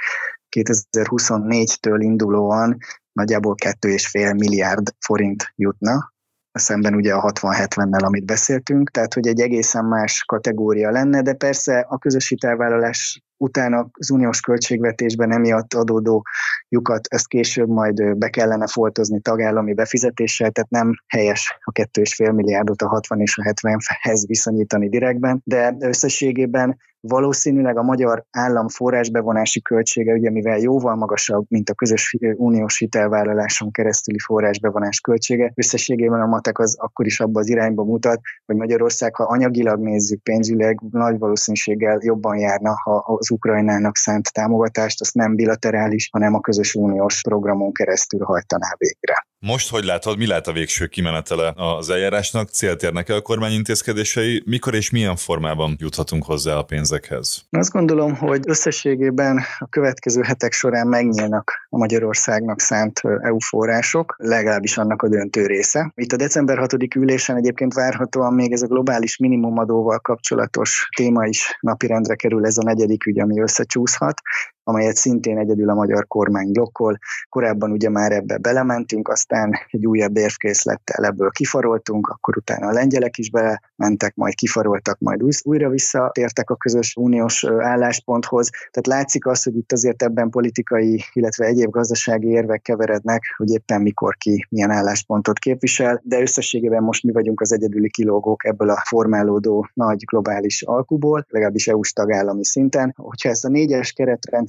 2024-től 0.55 1.97
indulóan 1.99 2.77
nagyjából 3.13 3.55
2,5 3.65 4.39
milliárd 4.39 4.95
forint 4.99 5.53
jutna, 5.55 6.13
szemben 6.59 6.95
ugye 6.95 7.15
a 7.15 7.33
60-70-nel, 7.33 8.05
amit 8.05 8.25
beszéltünk, 8.25 8.91
tehát 8.91 9.15
hogy 9.15 9.27
egy 9.27 9.41
egészen 9.41 9.85
más 9.85 10.25
kategória 10.25 10.91
lenne, 10.91 11.23
de 11.23 11.35
persze 11.35 11.87
a 11.89 11.99
közös 11.99 12.29
hitelvállalás 12.29 13.23
utána 13.37 13.89
az 13.93 14.11
uniós 14.11 14.41
költségvetésben 14.41 15.33
emiatt 15.33 15.75
adódó 15.75 16.27
lyukat, 16.69 17.07
ezt 17.11 17.27
később 17.27 17.69
majd 17.69 18.17
be 18.17 18.29
kellene 18.29 18.67
foltozni 18.67 19.21
tagállami 19.21 19.75
befizetéssel, 19.75 20.51
tehát 20.51 20.71
nem 20.71 20.95
helyes 21.07 21.59
a 21.65 21.73
2,5 21.73 22.35
milliárdot 22.35 22.83
a 22.83 22.89
60 22.89 23.21
és 23.21 23.39
a 23.39 23.53
70-hez 23.53 24.25
viszonyítani 24.27 24.89
direktben, 24.89 25.41
de 25.45 25.77
összességében 25.79 26.77
valószínűleg 27.09 27.79
a 27.79 27.83
magyar 27.83 28.25
állam 28.31 28.69
forrásbevonási 28.69 29.63
költsége, 29.63 30.13
ugye 30.13 30.31
mivel 30.31 30.59
jóval 30.59 30.95
magasabb, 30.95 31.45
mint 31.49 31.71
a 31.71 31.75
közös 31.75 32.17
uniós 32.37 32.79
hitelvállaláson 32.79 33.71
keresztüli 33.71 34.19
forrásbevonás 34.19 35.01
költsége, 35.01 35.53
összességében 35.55 36.21
a 36.21 36.27
matek 36.27 36.59
az 36.59 36.77
akkor 36.79 37.07
is 37.07 37.21
abba 37.21 37.41
az 37.41 37.49
irányba 37.49 37.85
mutat, 37.85 38.21
hogy 38.47 38.57
Magyarország, 38.57 39.15
ha 39.15 39.25
anyagilag 39.25 39.81
nézzük 39.81 40.23
pénzüleg, 40.23 40.81
nagy 40.91 41.19
valószínűséggel 41.19 41.99
jobban 42.03 42.39
járna, 42.39 42.75
ha 42.83 43.19
az 43.25 43.31
Ukrajnának 43.31 43.97
szánt 43.97 44.33
támogatást, 44.33 45.01
azt 45.01 45.15
nem 45.15 45.35
bilaterális, 45.35 46.09
hanem 46.13 46.35
a 46.35 46.41
közös 46.41 46.75
uniós 46.75 47.21
programon 47.21 47.73
keresztül 47.73 48.25
hajtaná 48.25 48.75
végre. 48.79 49.27
Most, 49.47 49.71
hogy 49.71 49.85
látod, 49.85 50.19
mi 50.19 50.27
lehet 50.27 50.47
a 50.47 50.53
végső 50.53 50.87
kimenetele 50.87 51.53
az 51.57 51.91
eljárásnak? 51.91 52.49
Célt 52.49 52.83
érnek 52.83 53.09
el 53.09 53.17
a 53.17 53.21
kormány 53.21 53.53
intézkedései? 53.53 54.43
Mikor 54.47 54.75
és 54.75 54.91
milyen 54.91 55.17
formában 55.17 55.77
juthatunk 55.79 56.25
hozzá 56.25 56.55
a 56.55 56.63
pénzekhez? 56.63 57.47
Azt 57.51 57.71
gondolom, 57.71 58.15
hogy 58.15 58.41
összességében 58.47 59.41
a 59.59 59.67
következő 59.69 60.23
hetek 60.23 60.53
során 60.53 60.87
megnyílnak 60.87 61.67
a 61.69 61.77
Magyarországnak 61.77 62.61
szánt 62.61 63.01
EU 63.23 63.39
források, 63.39 64.15
legalábbis 64.19 64.77
annak 64.77 65.03
a 65.03 65.09
döntő 65.09 65.47
része. 65.47 65.93
Itt 65.95 66.13
a 66.13 66.17
december 66.17 66.59
6. 66.59 66.95
ülésen 66.95 67.37
egyébként 67.37 67.75
várhatóan 67.75 68.35
még 68.35 68.53
ez 68.53 68.63
a 68.63 68.67
globális 68.67 69.17
minimumadóval 69.17 69.99
kapcsolatos 69.99 70.89
téma 70.97 71.27
is 71.27 71.59
napirendre 71.61 72.15
kerül, 72.15 72.47
ez 72.47 72.59
a 72.59 72.63
negyedik 72.63 73.07
ügy, 73.07 73.21
ami 73.21 73.41
összecsúszhat, 73.41 74.21
amelyet 74.65 74.97
szintén 74.97 75.39
egyedül 75.39 75.71
a 75.71 75.75
magyar 75.75 76.07
kormány 76.07 76.53
blokkol. 76.53 76.99
Korábban 77.29 77.71
ugye 77.71 77.89
már 77.89 78.13
ebbe 78.13 78.39
belementünk, 78.39 79.09
aztán 79.09 79.53
egy 79.71 79.87
újabb 79.87 80.17
érvkészlettel 80.17 81.05
ebből 81.05 81.31
kifaroltunk, 81.31 82.09
akkor 82.09 82.37
utána 82.37 82.67
a 82.67 82.73
lengyelek 82.73 83.19
is 83.19 83.31
belementek, 83.31 84.15
majd 84.15 84.35
kifaroltak, 84.35 84.99
majd 84.99 85.23
újra 85.43 85.69
visszatértek 85.69 86.51
a 86.51 86.57
közös 86.57 86.97
uniós 86.97 87.45
állásponthoz. 87.45 88.51
Tehát 88.51 88.87
látszik 88.87 89.27
az, 89.27 89.43
hogy 89.43 89.57
itt 89.57 89.73
azért 89.73 90.03
ebben 90.03 90.31
politikai, 90.31 91.05
illetve 91.13 91.47
egyéb 91.47 91.71
gazdasági 91.71 92.29
érvek 92.29 92.63
keverednek, 92.63 93.23
hogy 93.37 93.51
éppen 93.51 93.83
mikor 93.83 94.17
ki 94.17 94.47
milyen 94.51 94.71
álláspontot 94.71 95.39
képvisel, 95.39 96.01
de 96.05 96.21
összességében 96.21 96.83
most 96.83 97.03
mi 97.05 97.13
vagyunk 97.13 97.41
az 97.41 97.53
egyedüli 97.53 97.91
kilógók 97.91 98.45
ebből 98.45 98.71
a 98.71 98.83
formálódó 98.85 99.69
nagy 99.75 100.05
globális 100.05 100.63
alkuból, 100.63 101.27
legalábbis 101.29 101.69
EU-s 101.69 101.93
tagállami 101.93 102.45
szinten. 102.45 102.95
Hogyha 102.97 103.29
ezt 103.29 103.45
a 103.45 103.49
négyes 103.49 103.93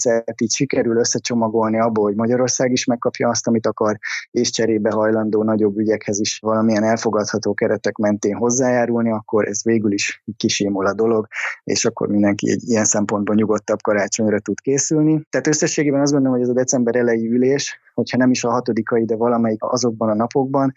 keretrendszert 0.06 0.42
így 0.42 0.54
sikerül 0.54 0.98
összecsomagolni 0.98 1.80
abból, 1.80 2.04
hogy 2.04 2.16
Magyarország 2.16 2.72
is 2.72 2.86
megkapja 2.86 3.30
azt, 3.30 3.48
amit 3.48 3.68
akar, 3.68 3.98
és 4.32 4.50
cserébe 4.50 4.92
hajlandó 4.92 5.44
nagyobb 5.44 5.78
ügyekhez 5.78 6.20
is 6.20 6.40
valamilyen 6.40 6.84
elfogadható 6.84 7.54
keretek 7.54 7.96
mentén 7.96 8.36
hozzájárulni, 8.36 9.12
akkor 9.12 9.48
ez 9.48 9.64
végül 9.64 9.92
is 9.92 10.24
kisémol 10.38 10.86
a 10.86 10.94
dolog, 10.94 11.28
és 11.64 11.86
akkor 11.86 12.08
mindenki 12.08 12.50
egy 12.52 12.70
ilyen 12.70 12.86
szempontból 12.86 13.36
nyugodtabb 13.36 13.82
karácsonyra 13.82 14.40
tud 14.40 14.60
készülni. 14.60 15.22
Tehát 15.30 15.48
összességében 15.48 16.02
azt 16.02 16.12
gondolom, 16.12 16.38
hogy 16.38 16.48
ez 16.48 16.54
a 16.56 16.60
december 16.60 16.96
elejé 16.96 17.28
ülés, 17.28 17.80
hogyha 17.96 18.18
nem 18.18 18.32
is 18.32 18.44
a 18.44 18.52
hatodikai, 18.52 19.06
de 19.06 19.16
valamelyik 19.16 19.64
azokban 19.64 20.10
a 20.10 20.16
napokban, 20.16 20.72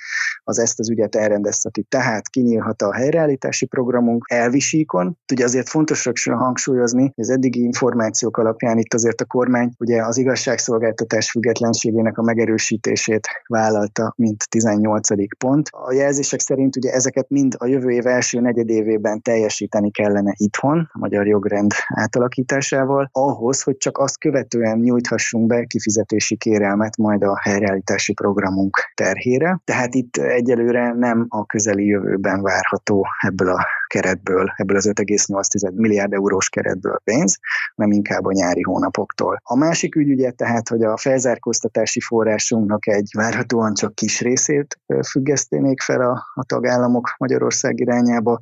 az 0.44 0.58
ezt 0.58 0.78
az 0.78 0.90
ügyet 0.90 1.14
elrendezheti. 1.14 1.82
Tehát 1.82 2.28
kinyílhat 2.28 2.82
a 2.82 2.94
helyreállítási 2.94 3.66
programunk 3.66 4.24
elvisíkon. 4.28 5.18
Ugye 5.32 5.44
azért 5.44 5.68
fontos 5.68 6.04
rögtön 6.04 6.36
hangsúlyozni, 6.36 7.02
hogy 7.02 7.24
az 7.24 7.30
eddigi 7.30 7.62
információk 7.62 8.36
alapján 8.36 8.78
itt 8.78 8.94
azért 8.94 9.20
a 9.20 9.24
kormány 9.24 9.72
ugye 9.78 10.04
az 10.04 10.16
igazságszolgáltatás 10.16 11.30
függetlenségének 11.30 12.18
a 12.18 12.22
megerősítését 12.22 13.28
vállalta, 13.46 14.12
mint 14.16 14.48
18. 14.48 15.08
pont. 15.38 15.68
A 15.70 15.92
jelzések 15.92 16.40
szerint 16.40 16.76
ugye 16.76 16.92
ezeket 16.92 17.28
mind 17.28 17.54
a 17.58 17.66
jövő 17.66 17.90
év 17.90 18.06
első 18.06 18.40
negyedévében 18.40 19.22
teljesíteni 19.22 19.90
kellene 19.90 20.34
itthon, 20.36 20.88
a 20.92 20.98
magyar 20.98 21.26
jogrend 21.26 21.72
átalakításával, 21.88 23.08
ahhoz, 23.12 23.62
hogy 23.62 23.76
csak 23.76 23.98
azt 23.98 24.18
követően 24.18 24.78
nyújthassunk 24.78 25.46
be 25.46 25.64
kifizetési 25.64 26.36
kérelmet 26.36 26.96
majd 27.08 27.22
a 27.22 27.38
helyreállítási 27.40 28.12
programunk 28.12 28.76
terhére. 28.94 29.60
Tehát 29.64 29.94
itt 29.94 30.16
egyelőre 30.16 30.92
nem 30.92 31.26
a 31.28 31.46
közeli 31.46 31.86
jövőben 31.86 32.42
várható 32.42 33.06
ebből 33.20 33.48
a 33.48 33.66
keretből, 33.86 34.52
ebből 34.56 34.76
az 34.76 34.88
5,8 34.88 35.74
milliárd 35.74 36.12
eurós 36.12 36.48
keretből 36.48 37.00
pénz, 37.04 37.38
hanem 37.76 37.92
inkább 37.92 38.24
a 38.24 38.32
nyári 38.32 38.62
hónapoktól. 38.62 39.40
A 39.42 39.56
másik 39.56 39.94
ügy 39.94 40.10
ugye 40.10 40.30
tehát, 40.30 40.68
hogy 40.68 40.82
a 40.82 40.96
felzárkóztatási 40.96 42.00
forrásunknak 42.00 42.86
egy 42.86 43.10
várhatóan 43.16 43.74
csak 43.74 43.94
kis 43.94 44.20
részét 44.20 44.78
függesztenék 45.08 45.80
fel 45.80 46.00
a, 46.00 46.24
a 46.34 46.44
tagállamok 46.44 47.14
Magyarország 47.18 47.80
irányába, 47.80 48.38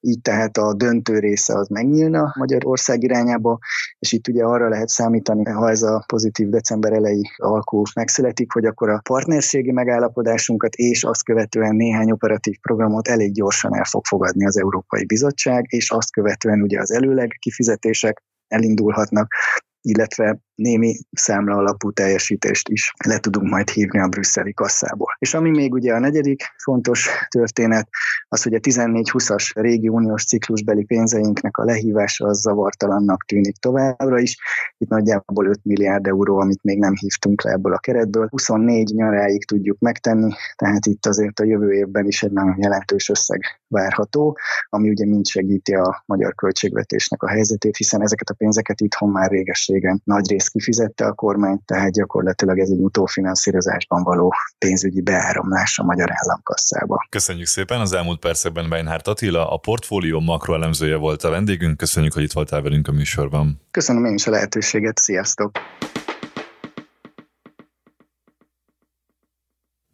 így 0.00 0.20
tehát 0.20 0.56
a 0.56 0.74
döntő 0.74 1.18
része 1.18 1.54
az 1.54 1.68
megnyílna 1.68 2.34
Magyarország 2.38 3.02
irányába, 3.02 3.58
és 3.98 4.12
itt 4.12 4.28
ugye 4.28 4.44
arra 4.44 4.68
lehet 4.68 4.88
számítani, 4.88 5.44
ha 5.50 5.70
ez 5.70 5.82
a 5.82 6.04
pozitív 6.06 6.48
december 6.48 6.92
elejé 6.92 7.22
alkú 7.36 7.82
megszületik, 8.08 8.52
hogy 8.52 8.64
akkor 8.64 8.88
a 8.88 9.00
partnerségi 9.02 9.72
megállapodásunkat 9.72 10.74
és 10.74 11.04
azt 11.04 11.24
követően 11.24 11.76
néhány 11.76 12.10
operatív 12.10 12.58
programot 12.60 13.08
elég 13.08 13.32
gyorsan 13.32 13.76
el 13.76 13.84
fog 13.84 14.04
fogadni 14.04 14.46
az 14.46 14.58
Európai 14.58 15.04
Bizottság, 15.04 15.64
és 15.68 15.90
azt 15.90 16.12
követően 16.12 16.62
ugye 16.62 16.80
az 16.80 16.90
előleg 16.90 17.36
kifizetések 17.38 18.22
elindulhatnak, 18.48 19.34
illetve 19.80 20.38
némi 20.58 20.96
számla 21.12 21.56
alapú 21.56 21.90
teljesítést 21.90 22.68
is 22.68 22.92
le 23.04 23.18
tudunk 23.18 23.50
majd 23.50 23.68
hívni 23.68 23.98
a 23.98 24.08
brüsszeli 24.08 24.52
kasszából. 24.54 25.16
És 25.18 25.34
ami 25.34 25.50
még 25.50 25.72
ugye 25.72 25.94
a 25.94 25.98
negyedik 25.98 26.42
fontos 26.56 27.08
történet, 27.28 27.88
az, 28.28 28.42
hogy 28.42 28.54
a 28.54 28.58
14-20-as 28.58 29.50
régi 29.54 29.88
uniós 29.88 30.24
ciklusbeli 30.24 30.84
pénzeinknek 30.84 31.56
a 31.56 31.64
lehívása 31.64 32.26
az 32.26 32.40
zavartalannak 32.40 33.24
tűnik 33.24 33.56
továbbra 33.56 34.18
is. 34.18 34.36
Itt 34.78 34.88
nagyjából 34.88 35.46
5 35.46 35.60
milliárd 35.62 36.06
euró, 36.06 36.38
amit 36.38 36.62
még 36.62 36.78
nem 36.78 36.94
hívtunk 36.94 37.42
le 37.42 37.50
ebből 37.50 37.72
a 37.72 37.78
keretből. 37.78 38.28
24 38.30 38.90
nyaráig 38.94 39.44
tudjuk 39.44 39.78
megtenni, 39.78 40.32
tehát 40.56 40.86
itt 40.86 41.06
azért 41.06 41.40
a 41.40 41.44
jövő 41.44 41.72
évben 41.72 42.06
is 42.06 42.22
egy 42.22 42.32
nagyon 42.32 42.56
jelentős 42.58 43.08
összeg 43.08 43.40
várható, 43.68 44.38
ami 44.68 44.88
ugye 44.88 45.06
mind 45.06 45.26
segíti 45.26 45.74
a 45.74 46.02
magyar 46.06 46.34
költségvetésnek 46.34 47.22
a 47.22 47.28
helyzetét, 47.28 47.76
hiszen 47.76 48.02
ezeket 48.02 48.28
a 48.28 48.34
pénzeket 48.34 48.80
itthon 48.80 49.10
már 49.10 49.30
réges-régen 49.30 50.00
nagy 50.04 50.28
rész 50.30 50.47
kifizette 50.48 51.06
a 51.06 51.12
kormány, 51.12 51.60
tehát 51.64 51.92
gyakorlatilag 51.92 52.58
ez 52.58 52.68
egy 52.70 52.80
utófinanszírozásban 52.80 54.02
való 54.02 54.34
pénzügyi 54.58 55.00
beáramlás 55.00 55.78
a 55.78 55.84
magyar 55.84 56.08
államkasszába. 56.12 57.06
Köszönjük 57.10 57.46
szépen, 57.46 57.80
az 57.80 57.92
elmúlt 57.92 58.18
percekben 58.18 58.68
Beinhardt 58.68 59.08
Attila, 59.08 59.50
a 59.50 59.56
portfólió 59.56 60.20
makroelemzője 60.20 60.96
volt 60.96 61.22
a 61.22 61.30
vendégünk. 61.30 61.76
Köszönjük, 61.76 62.12
hogy 62.12 62.22
itt 62.22 62.32
voltál 62.32 62.62
velünk 62.62 62.88
a 62.88 62.92
műsorban. 62.92 63.60
Köszönöm 63.70 64.04
én 64.04 64.14
is 64.14 64.26
a 64.26 64.30
lehetőséget, 64.30 64.98
sziasztok! 64.98 65.50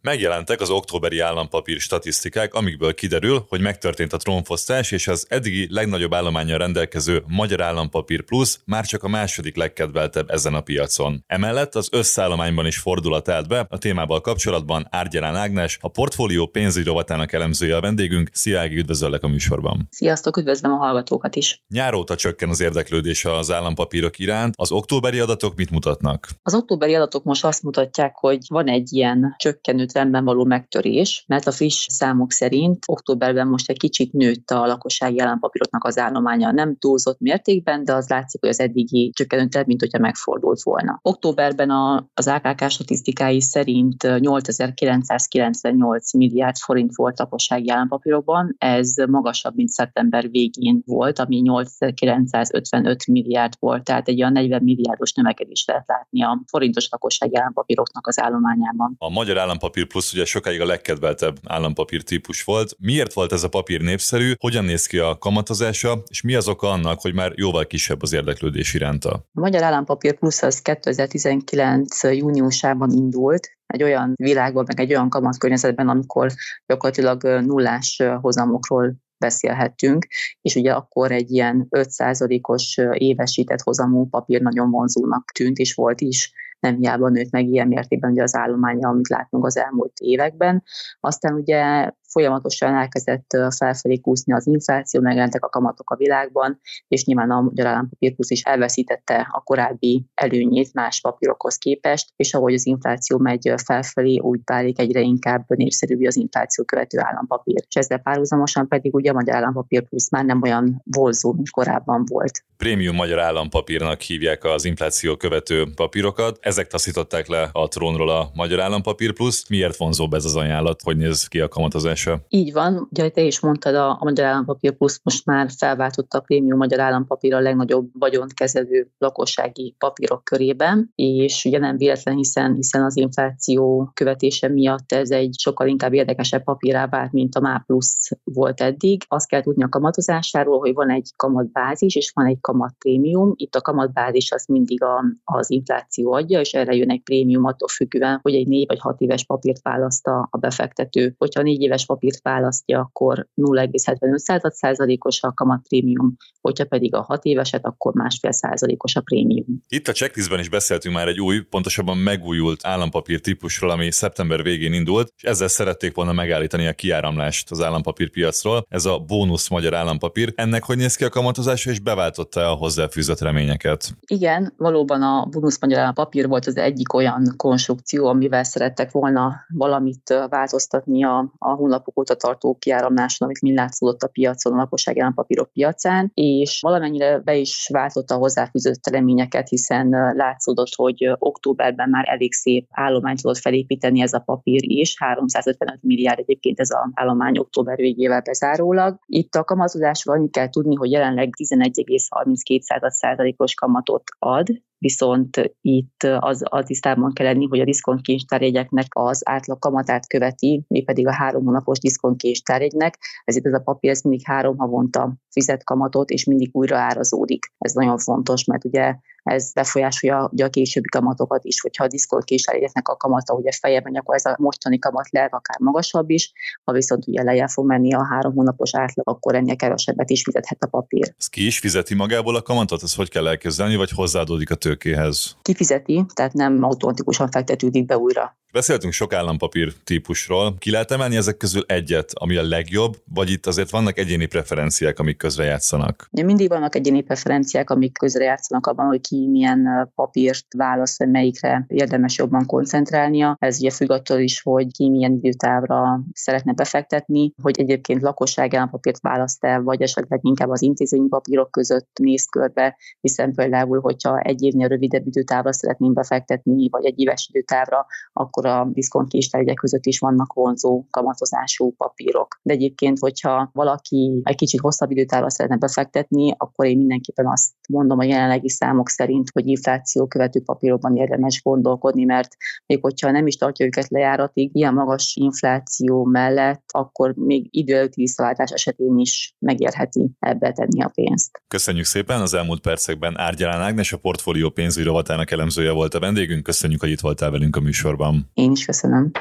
Megjelentek 0.05 0.61
az 0.61 0.69
októberi 0.69 1.19
állampapír 1.19 1.79
statisztikák, 1.79 2.53
amikből 2.53 2.93
kiderül, 2.93 3.45
hogy 3.49 3.61
megtörtént 3.61 4.13
a 4.13 4.17
trónfosztás, 4.17 4.91
és 4.91 5.07
az 5.07 5.25
eddigi 5.29 5.67
legnagyobb 5.69 6.13
állományjal 6.13 6.57
rendelkező 6.57 7.23
Magyar 7.27 7.61
Állampapír 7.61 8.21
Plus 8.23 8.57
már 8.65 8.85
csak 8.85 9.03
a 9.03 9.07
második 9.07 9.55
legkedveltebb 9.55 10.29
ezen 10.29 10.53
a 10.53 10.61
piacon. 10.61 11.23
Emellett 11.27 11.75
az 11.75 11.89
összállományban 11.91 12.65
is 12.65 12.77
fordulat 12.77 13.29
állt 13.29 13.47
be, 13.47 13.65
a 13.69 13.77
témával 13.77 14.21
kapcsolatban 14.21 14.87
Árgyalán 14.89 15.35
Ágnes, 15.35 15.77
a 15.81 15.87
portfólió 15.87 16.45
pénzügyi 16.45 16.87
rovatának 16.87 17.33
elemzője 17.33 17.75
a 17.75 17.81
vendégünk. 17.81 18.29
Szia 18.33 18.59
Ági, 18.59 18.77
üdvözöllek 18.77 19.23
a 19.23 19.27
műsorban. 19.27 19.87
Sziasztok, 19.91 20.37
üdvözlöm 20.37 20.71
a 20.71 20.77
hallgatókat 20.77 21.35
is. 21.35 21.63
Nyáróta 21.67 22.15
csökken 22.15 22.49
az 22.49 22.61
érdeklődés 22.61 23.25
az 23.25 23.51
állampapírok 23.51 24.19
iránt. 24.19 24.53
Az 24.57 24.71
októberi 24.71 25.19
adatok 25.19 25.55
mit 25.55 25.71
mutatnak? 25.71 26.27
Az 26.43 26.55
októberi 26.55 26.95
adatok 26.95 27.23
most 27.23 27.45
azt 27.45 27.63
mutatják, 27.63 28.15
hogy 28.15 28.39
van 28.47 28.67
egy 28.67 28.93
ilyen 28.93 29.35
csökkenő 29.37 29.85
trendben 29.95 30.23
való 30.25 30.45
megtörés, 30.45 31.23
mert 31.27 31.47
a 31.47 31.51
friss 31.51 31.87
számok 31.89 32.31
szerint 32.31 32.83
októberben 32.87 33.47
most 33.47 33.69
egy 33.69 33.77
kicsit 33.77 34.13
nőtt 34.13 34.49
a 34.49 34.65
lakossági 34.65 35.19
állampapíroknak 35.19 35.83
az 35.83 35.97
állománya, 35.97 36.51
nem 36.51 36.77
túlzott 36.77 37.19
mértékben, 37.19 37.83
de 37.83 37.93
az 37.93 38.09
látszik, 38.09 38.41
hogy 38.41 38.49
az 38.49 38.59
eddigi 38.59 39.11
csökkenő 39.13 39.47
trend, 39.47 39.67
mint 39.67 39.79
hogyha 39.79 39.99
megfordult 39.99 40.63
volna. 40.63 40.99
Októberben 41.01 41.69
a, 41.69 42.09
az 42.13 42.27
AKK 42.27 42.69
statisztikái 42.69 43.41
szerint 43.41 44.19
8998 44.19 46.13
milliárd 46.13 46.55
forint 46.57 46.95
volt 46.95 47.19
lakossági 47.19 47.69
állampapírokban, 47.69 48.55
ez 48.57 48.93
magasabb, 49.07 49.55
mint 49.55 49.69
szeptember 49.69 50.29
végén 50.29 50.81
volt, 50.85 51.19
ami 51.19 51.35
8955 51.39 53.07
milliárd 53.07 53.53
volt, 53.59 53.83
tehát 53.83 54.07
egy 54.07 54.19
olyan 54.19 54.31
40 54.31 54.63
milliárdos 54.63 55.13
növekedést 55.13 55.67
lehet 55.67 55.87
látni 55.87 56.23
a 56.23 56.41
forintos 56.47 56.87
lakossági 56.91 57.35
állampapíroknak 57.35 58.07
az 58.07 58.19
állományában. 58.19 58.95
A 58.97 59.09
magyar 59.09 59.37
állampapír 59.37 59.84
Plusz 59.85 60.13
ugye 60.13 60.25
sokáig 60.25 60.61
a 60.61 60.65
legkedveltebb 60.65 61.37
állampapír 61.43 62.03
típus 62.03 62.43
volt. 62.43 62.75
Miért 62.79 63.13
volt 63.13 63.31
ez 63.31 63.43
a 63.43 63.49
papír 63.49 63.81
népszerű, 63.81 64.33
hogyan 64.39 64.65
néz 64.65 64.85
ki 64.85 64.97
a 64.97 65.17
kamatozása, 65.17 66.03
és 66.07 66.21
mi 66.21 66.35
az 66.35 66.47
oka 66.47 66.69
annak, 66.69 67.01
hogy 67.01 67.13
már 67.13 67.31
jóval 67.35 67.67
kisebb 67.67 68.01
az 68.01 68.13
érdeklődés 68.13 68.73
iránta? 68.73 69.09
A 69.09 69.39
Magyar 69.39 69.63
Állampapír 69.63 70.17
Plusz 70.17 70.41
az 70.41 70.61
2019. 70.61 72.03
júniusában 72.03 72.91
indult, 72.91 73.49
egy 73.65 73.83
olyan 73.83 74.13
világban, 74.15 74.63
meg 74.67 74.79
egy 74.79 74.93
olyan 74.93 75.09
kamatkörnyezetben, 75.09 75.89
amikor 75.89 76.31
gyakorlatilag 76.65 77.23
nullás 77.23 78.03
hozamokról 78.21 78.95
beszélhettünk, 79.17 80.07
és 80.41 80.55
ugye 80.55 80.71
akkor 80.71 81.11
egy 81.11 81.31
ilyen 81.31 81.67
5%-os 81.69 82.79
évesített 82.93 83.61
hozamú 83.61 84.09
papír 84.09 84.41
nagyon 84.41 84.71
vonzónak 84.71 85.31
tűnt, 85.31 85.57
és 85.57 85.73
volt 85.73 86.01
is 86.01 86.33
nem 86.59 86.75
hiába 86.75 87.09
nőtt 87.09 87.31
meg 87.31 87.47
ilyen 87.47 87.67
mértékben 87.67 88.11
ugye 88.11 88.23
az 88.23 88.35
állománya, 88.35 88.89
amit 88.89 89.09
látunk 89.09 89.45
az 89.45 89.57
elmúlt 89.57 89.93
években. 89.99 90.63
Aztán 90.99 91.33
ugye 91.33 91.91
folyamatosan 92.15 92.75
elkezdett 92.75 93.37
felfelé 93.57 93.97
kúszni 93.97 94.33
az 94.33 94.47
infláció, 94.47 95.01
megjelentek 95.01 95.45
a 95.45 95.49
kamatok 95.49 95.89
a 95.89 95.95
világban, 95.95 96.59
és 96.87 97.05
nyilván 97.05 97.31
a 97.31 97.41
magyar 97.41 97.65
állampapírpusz 97.65 98.29
is 98.29 98.41
elveszítette 98.41 99.27
a 99.31 99.39
korábbi 99.39 100.05
előnyét 100.13 100.73
más 100.73 101.01
papírokhoz 101.01 101.55
képest, 101.55 102.09
és 102.15 102.33
ahogy 102.33 102.53
az 102.53 102.65
infláció 102.65 103.17
megy 103.17 103.53
felfelé, 103.65 104.17
úgy 104.17 104.39
válik 104.45 104.79
egyre 104.79 104.99
inkább 104.99 105.45
népszerűbb 105.47 106.03
az 106.05 106.15
infláció 106.15 106.63
követő 106.63 106.99
állampapír. 106.99 107.63
És 107.67 107.75
ezzel 107.75 107.97
párhuzamosan 107.97 108.67
pedig 108.67 108.93
ugye 108.93 109.09
a 109.09 109.13
magyar 109.13 109.35
állampapírpusz 109.35 110.11
már 110.11 110.25
nem 110.25 110.41
olyan 110.41 110.81
volzó, 110.83 111.33
mint 111.33 111.49
korábban 111.49 112.03
volt. 112.05 112.43
Prémium 112.57 112.95
magyar 112.95 113.19
állampapírnak 113.19 114.01
hívják 114.01 114.43
az 114.43 114.65
infláció 114.65 115.15
követő 115.15 115.65
papírokat. 115.75 116.37
Ezek 116.41 116.67
taszították 116.67 117.27
le 117.27 117.49
a 117.51 117.67
trónról 117.67 118.09
a 118.09 118.29
magyar 118.33 118.59
állampapír 118.59 119.13
plusz. 119.13 119.49
Miért 119.49 119.77
vonzóbb 119.77 120.13
ez 120.13 120.25
az 120.25 120.35
ajánlat? 120.35 120.81
Hogy 120.81 120.97
néz 120.97 121.27
ki 121.27 121.39
a 121.39 121.47
kamatozás 121.47 122.04
működése. 122.05 122.25
Így 122.29 122.53
van, 122.53 122.87
ugye 122.91 123.09
te 123.09 123.21
is 123.21 123.39
mondtad, 123.39 123.75
a, 123.75 123.97
Magyar 124.01 124.25
Állampapír 124.25 124.77
Plusz 124.77 124.99
most 125.03 125.25
már 125.25 125.49
felváltotta 125.57 126.17
a 126.17 126.21
prémium 126.21 126.57
Magyar 126.57 126.79
Állampapír 126.79 127.33
a 127.33 127.39
legnagyobb 127.39 127.89
vagyont 127.93 128.33
kezelő 128.33 128.91
lakossági 128.97 129.75
papírok 129.77 130.23
körében, 130.23 130.91
és 130.95 131.45
ugye 131.45 131.59
nem 131.59 131.77
véletlen, 131.77 132.15
hiszen, 132.15 132.53
hiszen 132.53 132.83
az 132.83 132.97
infláció 132.97 133.91
követése 133.93 134.47
miatt 134.47 134.91
ez 134.91 135.11
egy 135.11 135.35
sokkal 135.37 135.67
inkább 135.67 135.93
érdekesebb 135.93 136.43
papírá 136.43 136.87
vált, 136.87 137.11
mint 137.11 137.35
a 137.35 137.39
MÁ 137.39 137.63
Plusz 137.65 138.09
volt 138.23 138.61
eddig. 138.61 139.01
Azt 139.07 139.27
kell 139.27 139.41
tudni 139.41 139.63
a 139.63 139.69
kamatozásáról, 139.69 140.59
hogy 140.59 140.73
van 140.73 140.89
egy 140.89 141.09
kamatbázis, 141.15 141.95
és 141.95 142.11
van 142.15 142.25
egy 142.25 142.37
kamatprémium. 142.41 143.33
Itt 143.35 143.55
a 143.55 143.61
kamatbázis 143.61 144.31
az 144.31 144.45
mindig 144.45 144.83
a, 144.83 145.03
az 145.23 145.51
infláció 145.51 146.13
adja, 146.13 146.39
és 146.39 146.53
erre 146.53 146.75
jön 146.75 146.89
egy 146.89 147.01
prémium 147.01 147.45
attól 147.45 147.67
függően, 147.67 148.19
hogy 148.21 148.35
egy 148.35 148.47
négy 148.47 148.67
vagy 148.67 148.79
hat 148.79 149.01
éves 149.01 149.25
papírt 149.25 149.61
választ 149.61 150.07
a, 150.07 150.27
a 150.31 150.37
befektető. 150.37 151.15
Hogyha 151.17 151.41
négy 151.41 151.61
éves 151.61 151.84
papírt 151.85 152.21
választja, 152.21 152.79
akkor 152.79 153.27
0,75%-os 153.35 155.21
a 155.21 155.33
kamatprémium, 155.33 156.15
hogyha 156.41 156.65
pedig 156.65 156.95
a 156.95 157.01
hat 157.01 157.25
éveset, 157.25 157.65
akkor 157.65 157.93
másfél 157.93 158.31
százalékos 158.31 158.95
a 158.95 159.01
prémium. 159.01 159.61
Itt 159.67 159.87
a 159.87 159.91
checklistben 159.91 160.39
is 160.39 160.49
beszéltünk 160.49 160.95
már 160.95 161.07
egy 161.07 161.21
új, 161.21 161.41
pontosabban 161.41 161.97
megújult 161.97 162.65
állampapír 162.65 163.21
típusról, 163.21 163.69
ami 163.69 163.91
szeptember 163.91 164.43
végén 164.43 164.73
indult, 164.73 165.13
és 165.17 165.23
ezzel 165.23 165.47
szerették 165.47 165.95
volna 165.95 166.11
megállítani 166.11 166.67
a 166.67 166.73
kiáramlást 166.73 167.51
az 167.51 167.61
állampapírpiacról. 167.61 168.65
Ez 168.69 168.85
a 168.85 168.99
bónusz 168.99 169.49
magyar 169.49 169.73
állampapír. 169.73 170.33
Ennek 170.35 170.63
hogy 170.63 170.77
néz 170.77 170.95
ki 170.95 171.03
a 171.03 171.09
kamatozása, 171.09 171.69
és 171.69 171.79
beváltotta 171.79 172.51
a 172.51 172.55
hozzáfűzött 172.55 173.19
reményeket? 173.19 173.95
Igen, 174.07 174.53
valóban 174.57 175.01
a 175.01 175.25
bónusz 175.25 175.61
magyar 175.61 175.79
állampapír 175.79 176.27
volt 176.27 176.45
az 176.45 176.57
egyik 176.57 176.93
olyan 176.93 177.33
konstrukció, 177.37 178.07
amivel 178.07 178.43
szerettek 178.43 178.91
volna 178.91 179.35
valamit 179.53 180.13
változtatni 180.29 181.03
a, 181.03 181.33
a 181.37 181.55
hónapok 181.75 181.99
óta 181.99 182.15
tartó 182.15 182.55
kiáramláson, 182.59 183.27
amit 183.27 183.41
mind 183.41 183.55
látszódott 183.55 184.01
a 184.01 184.07
piacon, 184.07 184.53
a 184.53 184.55
lakossági 184.55 184.99
állampapírok 184.99 185.51
piacán, 185.51 186.11
és 186.13 186.59
valamennyire 186.61 187.19
be 187.19 187.35
is 187.35 187.69
váltotta 187.71 188.15
a 188.15 188.17
hozzáfűzött 188.17 188.89
reményeket, 188.89 189.49
hiszen 189.49 189.89
látszódott, 190.15 190.73
hogy 190.75 191.15
októberben 191.17 191.89
már 191.89 192.05
elég 192.07 192.33
szép 192.33 192.67
állományt 192.71 193.21
tudott 193.21 193.37
felépíteni 193.37 194.01
ez 194.01 194.13
a 194.13 194.19
papír 194.19 194.63
is, 194.63 194.95
355 194.97 195.77
milliárd 195.81 196.19
egyébként 196.19 196.59
ez 196.59 196.69
az 196.69 196.89
állomány 196.93 197.37
október 197.37 197.77
végével 197.77 198.21
bezárólag. 198.21 198.99
Itt 199.05 199.35
a 199.35 199.43
kamatozásról 199.43 200.15
annyi 200.15 200.29
kell 200.29 200.49
tudni, 200.49 200.75
hogy 200.75 200.91
jelenleg 200.91 201.29
11,32%-os 201.37 203.53
kamatot 203.53 204.03
ad, 204.19 204.47
viszont 204.85 205.53
itt 205.61 206.03
az, 206.19 206.41
az 206.43 206.65
tisztában 206.65 207.13
kell 207.13 207.25
lenni, 207.25 207.47
hogy 207.47 207.59
a 207.59 207.65
diszkontkincstárjegyeknek 207.65 208.85
az 208.89 209.21
átlag 209.29 209.59
kamatát 209.59 210.07
követi, 210.07 210.65
mi 210.67 210.83
pedig 210.83 211.07
a 211.07 211.13
három 211.13 211.45
hónapos 211.45 211.79
diszkontkincstárjegynek, 211.79 212.97
ezért 213.23 213.45
ez 213.45 213.53
a 213.53 213.59
papír 213.59 213.89
ez 213.89 214.01
mindig 214.01 214.25
három 214.25 214.57
havonta 214.57 215.15
fizet 215.31 215.63
kamatot, 215.63 216.09
és 216.09 216.25
mindig 216.25 216.49
újra 216.51 216.77
árazódik. 216.77 217.45
Ez 217.57 217.73
nagyon 217.73 217.97
fontos, 217.97 218.43
mert 218.43 218.65
ugye 218.65 218.95
ez 219.25 219.53
befolyásolja 219.53 220.29
ugye 220.31 220.45
a 220.45 220.49
későbbi 220.49 220.87
kamatokat 220.87 221.43
is, 221.43 221.61
hogyha 221.61 221.83
a 221.83 221.87
diszkont 221.87 222.23
későjének 222.23 222.87
a 222.87 222.95
kamata 222.95 223.33
ugye 223.33 223.51
fejében, 223.51 223.95
akkor 223.95 224.15
ez 224.15 224.25
a 224.25 224.35
mostani 224.39 224.79
kamat 224.79 225.09
lehet 225.11 225.33
akár 225.33 225.59
magasabb 225.59 226.09
is, 226.09 226.31
ha 226.63 226.71
viszont 226.71 227.07
ugye 227.07 227.23
lejjel 227.23 227.47
fog 227.47 227.65
menni 227.65 227.93
a 227.93 228.05
három 228.05 228.33
hónapos 228.33 228.75
átlag, 228.75 229.09
akkor 229.09 229.35
ennél 229.35 229.55
kevesebbet 229.55 230.09
is 230.09 230.23
fizethet 230.23 230.63
a 230.63 230.67
papír. 230.67 231.13
Ez 231.17 231.27
ki 231.27 231.45
is 231.45 231.59
fizeti 231.59 231.93
magából 231.93 232.35
a 232.35 232.41
kamatot? 232.41 232.83
Ez 232.83 232.95
hogy 232.95 233.09
kell 233.09 233.27
elképzelni, 233.27 233.75
vagy 233.75 233.91
hozzáadódik 233.91 234.51
a 234.51 234.55
tőkéhez? 234.55 235.37
Kifizeti, 235.41 236.05
tehát 236.13 236.33
nem 236.33 236.63
automatikusan 236.63 237.31
fektetődik 237.31 237.85
be 237.85 237.97
újra. 237.97 238.37
Beszéltünk 238.55 238.93
sok 238.93 239.13
állampapír 239.13 239.73
típusról. 239.83 240.55
Ki 240.57 240.71
lehet 240.71 240.91
emelni 240.91 241.15
ezek 241.15 241.37
közül 241.37 241.63
egyet, 241.67 242.11
ami 242.13 242.35
a 242.35 242.47
legjobb, 242.47 242.95
vagy 243.13 243.29
itt 243.29 243.45
azért 243.45 243.69
vannak 243.69 243.97
egyéni 243.97 244.25
preferenciák, 244.25 244.99
amik 244.99 245.17
közrejátszanak? 245.17 246.09
Ja, 246.11 246.25
mindig 246.25 246.49
vannak 246.49 246.75
egyéni 246.75 247.01
preferenciák, 247.01 247.69
amik 247.69 247.97
közrejátszanak 247.97 248.67
abban, 248.67 248.85
hogy 248.85 249.01
ki 249.01 249.27
milyen 249.27 249.91
papírt 249.95 250.45
választ, 250.57 251.05
melyikre 251.05 251.65
érdemes 251.67 252.17
jobban 252.17 252.45
koncentrálnia. 252.45 253.35
Ez 253.39 253.59
ugye 253.59 253.69
függ 253.71 253.89
attól 253.89 254.19
is, 254.19 254.41
hogy 254.41 254.71
ki 254.71 254.89
milyen 254.89 255.19
időtávra 255.21 255.99
szeretne 256.13 256.53
befektetni, 256.53 257.33
hogy 257.41 257.59
egyébként 257.59 258.01
lakosság 258.01 258.53
állampapírt 258.53 259.01
választ-e, 259.01 259.59
vagy 259.59 259.81
esetleg 259.81 260.19
inkább 260.21 260.49
az 260.49 260.61
intézményi 260.61 261.07
papírok 261.07 261.51
között 261.51 261.89
néz 261.99 262.25
körbe, 262.25 262.77
hiszen 263.01 263.33
például, 263.33 263.79
hogyha 263.79 264.19
egy 264.19 264.43
évnél 264.43 264.67
rövidebb 264.67 265.07
időtávra 265.07 265.53
szeretném 265.53 265.93
befektetni, 265.93 266.69
vagy 266.69 266.85
egy 266.85 266.99
éves 266.99 267.29
időtávra, 267.33 267.85
akkor 268.13 268.44
akkor 268.45 268.67
a 268.67 268.71
diszkontkistárgyek 268.73 269.55
között 269.55 269.85
is 269.85 269.99
vannak 269.99 270.33
vonzó 270.33 270.85
kamatozású 270.89 271.73
papírok. 271.77 272.39
De 272.41 272.53
egyébként, 272.53 272.99
hogyha 272.99 273.49
valaki 273.53 274.21
egy 274.23 274.35
kicsit 274.35 274.59
hosszabb 274.59 274.91
időtávra 274.91 275.29
szeretne 275.29 275.57
befektetni, 275.57 276.33
akkor 276.37 276.65
én 276.65 276.77
mindenképpen 276.77 277.27
azt 277.27 277.51
mondom 277.69 277.99
a 277.99 278.03
jelenlegi 278.03 278.49
számok 278.49 278.89
szerint, 278.89 279.29
hogy 279.33 279.47
infláció 279.47 280.07
követő 280.07 280.41
papírokban 280.41 280.95
érdemes 280.95 281.41
gondolkodni, 281.43 282.03
mert 282.03 282.35
még 282.65 282.81
hogyha 282.81 283.11
nem 283.11 283.27
is 283.27 283.35
tartja 283.35 283.65
őket 283.65 283.89
lejáratig, 283.89 284.55
ilyen 284.55 284.73
magas 284.73 285.15
infláció 285.15 286.03
mellett, 286.03 286.63
akkor 286.67 287.13
még 287.15 287.47
idő 287.51 287.89
visszaváltás 287.95 288.51
esetén 288.51 288.97
is 288.97 289.35
megérheti 289.39 290.11
ebbe 290.19 290.51
tenni 290.51 290.81
a 290.81 290.91
pénzt. 290.93 291.41
Köszönjük 291.47 291.85
szépen, 291.85 292.21
az 292.21 292.33
elmúlt 292.33 292.61
percekben 292.61 293.17
Árgyalán 293.17 293.61
Ágnes, 293.61 293.93
a 293.93 293.97
portfólió 293.97 294.49
pénzügyi 294.49 294.87
rovatának 294.87 295.31
elemzője 295.31 295.71
volt 295.71 295.93
a 295.93 295.99
vendégünk. 295.99 296.43
Köszönjük, 296.43 296.79
hogy 296.79 296.89
itt 296.89 296.99
voltál 296.99 297.31
velünk 297.31 297.55
a 297.55 297.59
műsorban. 297.59 298.24
Én 298.33 298.51
is 298.51 298.65
köszönöm. 298.65 299.11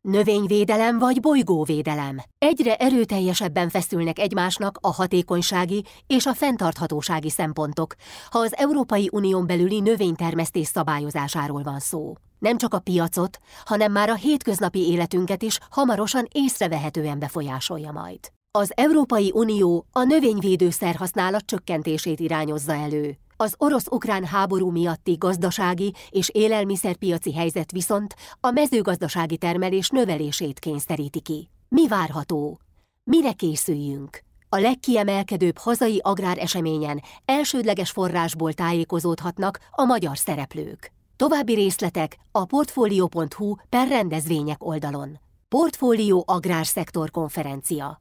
Növényvédelem 0.00 0.98
vagy 0.98 1.20
bolygóvédelem. 1.20 2.16
Egyre 2.38 2.76
erőteljesebben 2.76 3.68
feszülnek 3.68 4.18
egymásnak 4.18 4.78
a 4.80 4.92
hatékonysági 4.92 5.84
és 6.06 6.26
a 6.26 6.34
fenntarthatósági 6.34 7.30
szempontok, 7.30 7.94
ha 8.30 8.38
az 8.38 8.56
Európai 8.56 9.08
Unión 9.12 9.46
belüli 9.46 9.80
növénytermesztés 9.80 10.66
szabályozásáról 10.66 11.62
van 11.62 11.78
szó. 11.78 12.14
Nem 12.38 12.58
csak 12.58 12.74
a 12.74 12.78
piacot, 12.78 13.38
hanem 13.64 13.92
már 13.92 14.08
a 14.08 14.14
hétköznapi 14.14 14.90
életünket 14.90 15.42
is 15.42 15.58
hamarosan 15.70 16.26
észrevehetően 16.32 17.18
befolyásolja 17.18 17.92
majd. 17.92 18.18
Az 18.50 18.72
Európai 18.74 19.30
Unió 19.34 19.86
a 19.92 20.02
növényvédőszer 20.02 20.94
használat 20.94 21.46
csökkentését 21.46 22.20
irányozza 22.20 22.72
elő. 22.72 23.18
Az 23.40 23.54
orosz-ukrán 23.58 24.24
háború 24.24 24.70
miatti 24.70 25.14
gazdasági 25.18 25.94
és 26.10 26.28
élelmiszerpiaci 26.32 27.34
helyzet 27.34 27.72
viszont 27.72 28.14
a 28.40 28.50
mezőgazdasági 28.50 29.36
termelés 29.36 29.88
növelését 29.88 30.58
kényszeríti 30.58 31.20
ki. 31.20 31.48
Mi 31.68 31.88
várható? 31.88 32.60
Mire 33.04 33.32
készüljünk? 33.32 34.18
A 34.48 34.58
legkiemelkedőbb 34.58 35.58
hazai 35.58 36.00
agráreseményen 36.02 37.02
elsődleges 37.24 37.90
forrásból 37.90 38.52
tájékozódhatnak 38.52 39.58
a 39.70 39.84
magyar 39.84 40.18
szereplők. 40.18 40.92
További 41.16 41.54
részletek 41.54 42.16
a 42.32 42.44
portfolio.hu 42.44 43.54
per 43.68 43.88
rendezvények 43.88 44.64
oldalon. 44.64 45.18
Portfólió 45.48 46.24
Agrárszektor 46.26 47.10
Konferencia 47.10 48.00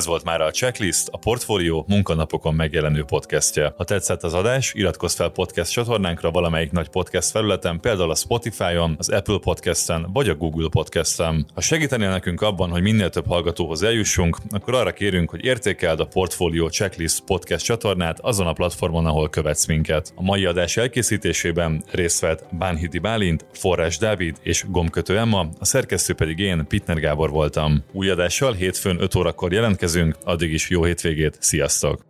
Ez 0.00 0.06
volt 0.06 0.24
már 0.24 0.40
a 0.40 0.50
Checklist, 0.50 1.08
a 1.10 1.16
Portfólió 1.16 1.84
munkanapokon 1.88 2.54
megjelenő 2.54 3.04
podcastje. 3.04 3.72
Ha 3.76 3.84
tetszett 3.84 4.22
az 4.22 4.34
adás, 4.34 4.74
iratkozz 4.74 5.14
fel 5.14 5.28
podcast 5.28 5.72
csatornánkra 5.72 6.30
valamelyik 6.30 6.70
nagy 6.70 6.88
podcast 6.88 7.30
felületen, 7.30 7.80
például 7.80 8.10
a 8.10 8.14
Spotify-on, 8.14 8.94
az 8.98 9.08
Apple 9.08 9.38
Podcast-en 9.38 10.10
vagy 10.12 10.28
a 10.28 10.34
Google 10.34 10.68
Podcast-en. 10.68 11.46
Ha 11.54 11.60
segítenél 11.60 12.10
nekünk 12.10 12.40
abban, 12.40 12.70
hogy 12.70 12.82
minél 12.82 13.10
több 13.10 13.26
hallgatóhoz 13.26 13.82
eljussunk, 13.82 14.36
akkor 14.50 14.74
arra 14.74 14.92
kérünk, 14.92 15.30
hogy 15.30 15.44
értékeld 15.44 16.00
a 16.00 16.06
Portfólió 16.06 16.68
Checklist 16.68 17.20
podcast 17.20 17.64
csatornát 17.64 18.20
azon 18.20 18.46
a 18.46 18.52
platformon, 18.52 19.06
ahol 19.06 19.30
követsz 19.30 19.66
minket. 19.66 20.12
A 20.16 20.22
mai 20.22 20.44
adás 20.44 20.76
elkészítésében 20.76 21.84
részt 21.90 22.20
vett 22.20 22.44
Bánhidi 22.58 22.98
Bálint, 22.98 23.44
Forrás 23.52 23.98
Dávid 23.98 24.36
és 24.42 24.64
Gomkötő 24.68 25.18
Emma, 25.18 25.48
a 25.58 25.64
szerkesztő 25.64 26.14
pedig 26.14 26.38
én, 26.38 26.66
Pitner 26.68 27.00
Gábor 27.00 27.30
voltam. 27.30 27.84
Új 27.92 28.10
adással 28.10 28.52
hétfőn 28.52 29.00
5 29.00 29.14
órakor 29.14 29.52
jelent 29.52 29.76
jelentkezünk, 29.94 30.16
addig 30.24 30.52
is 30.52 30.68
jó 30.70 30.84
hétvégét, 30.84 31.36
sziasztok! 31.40 32.09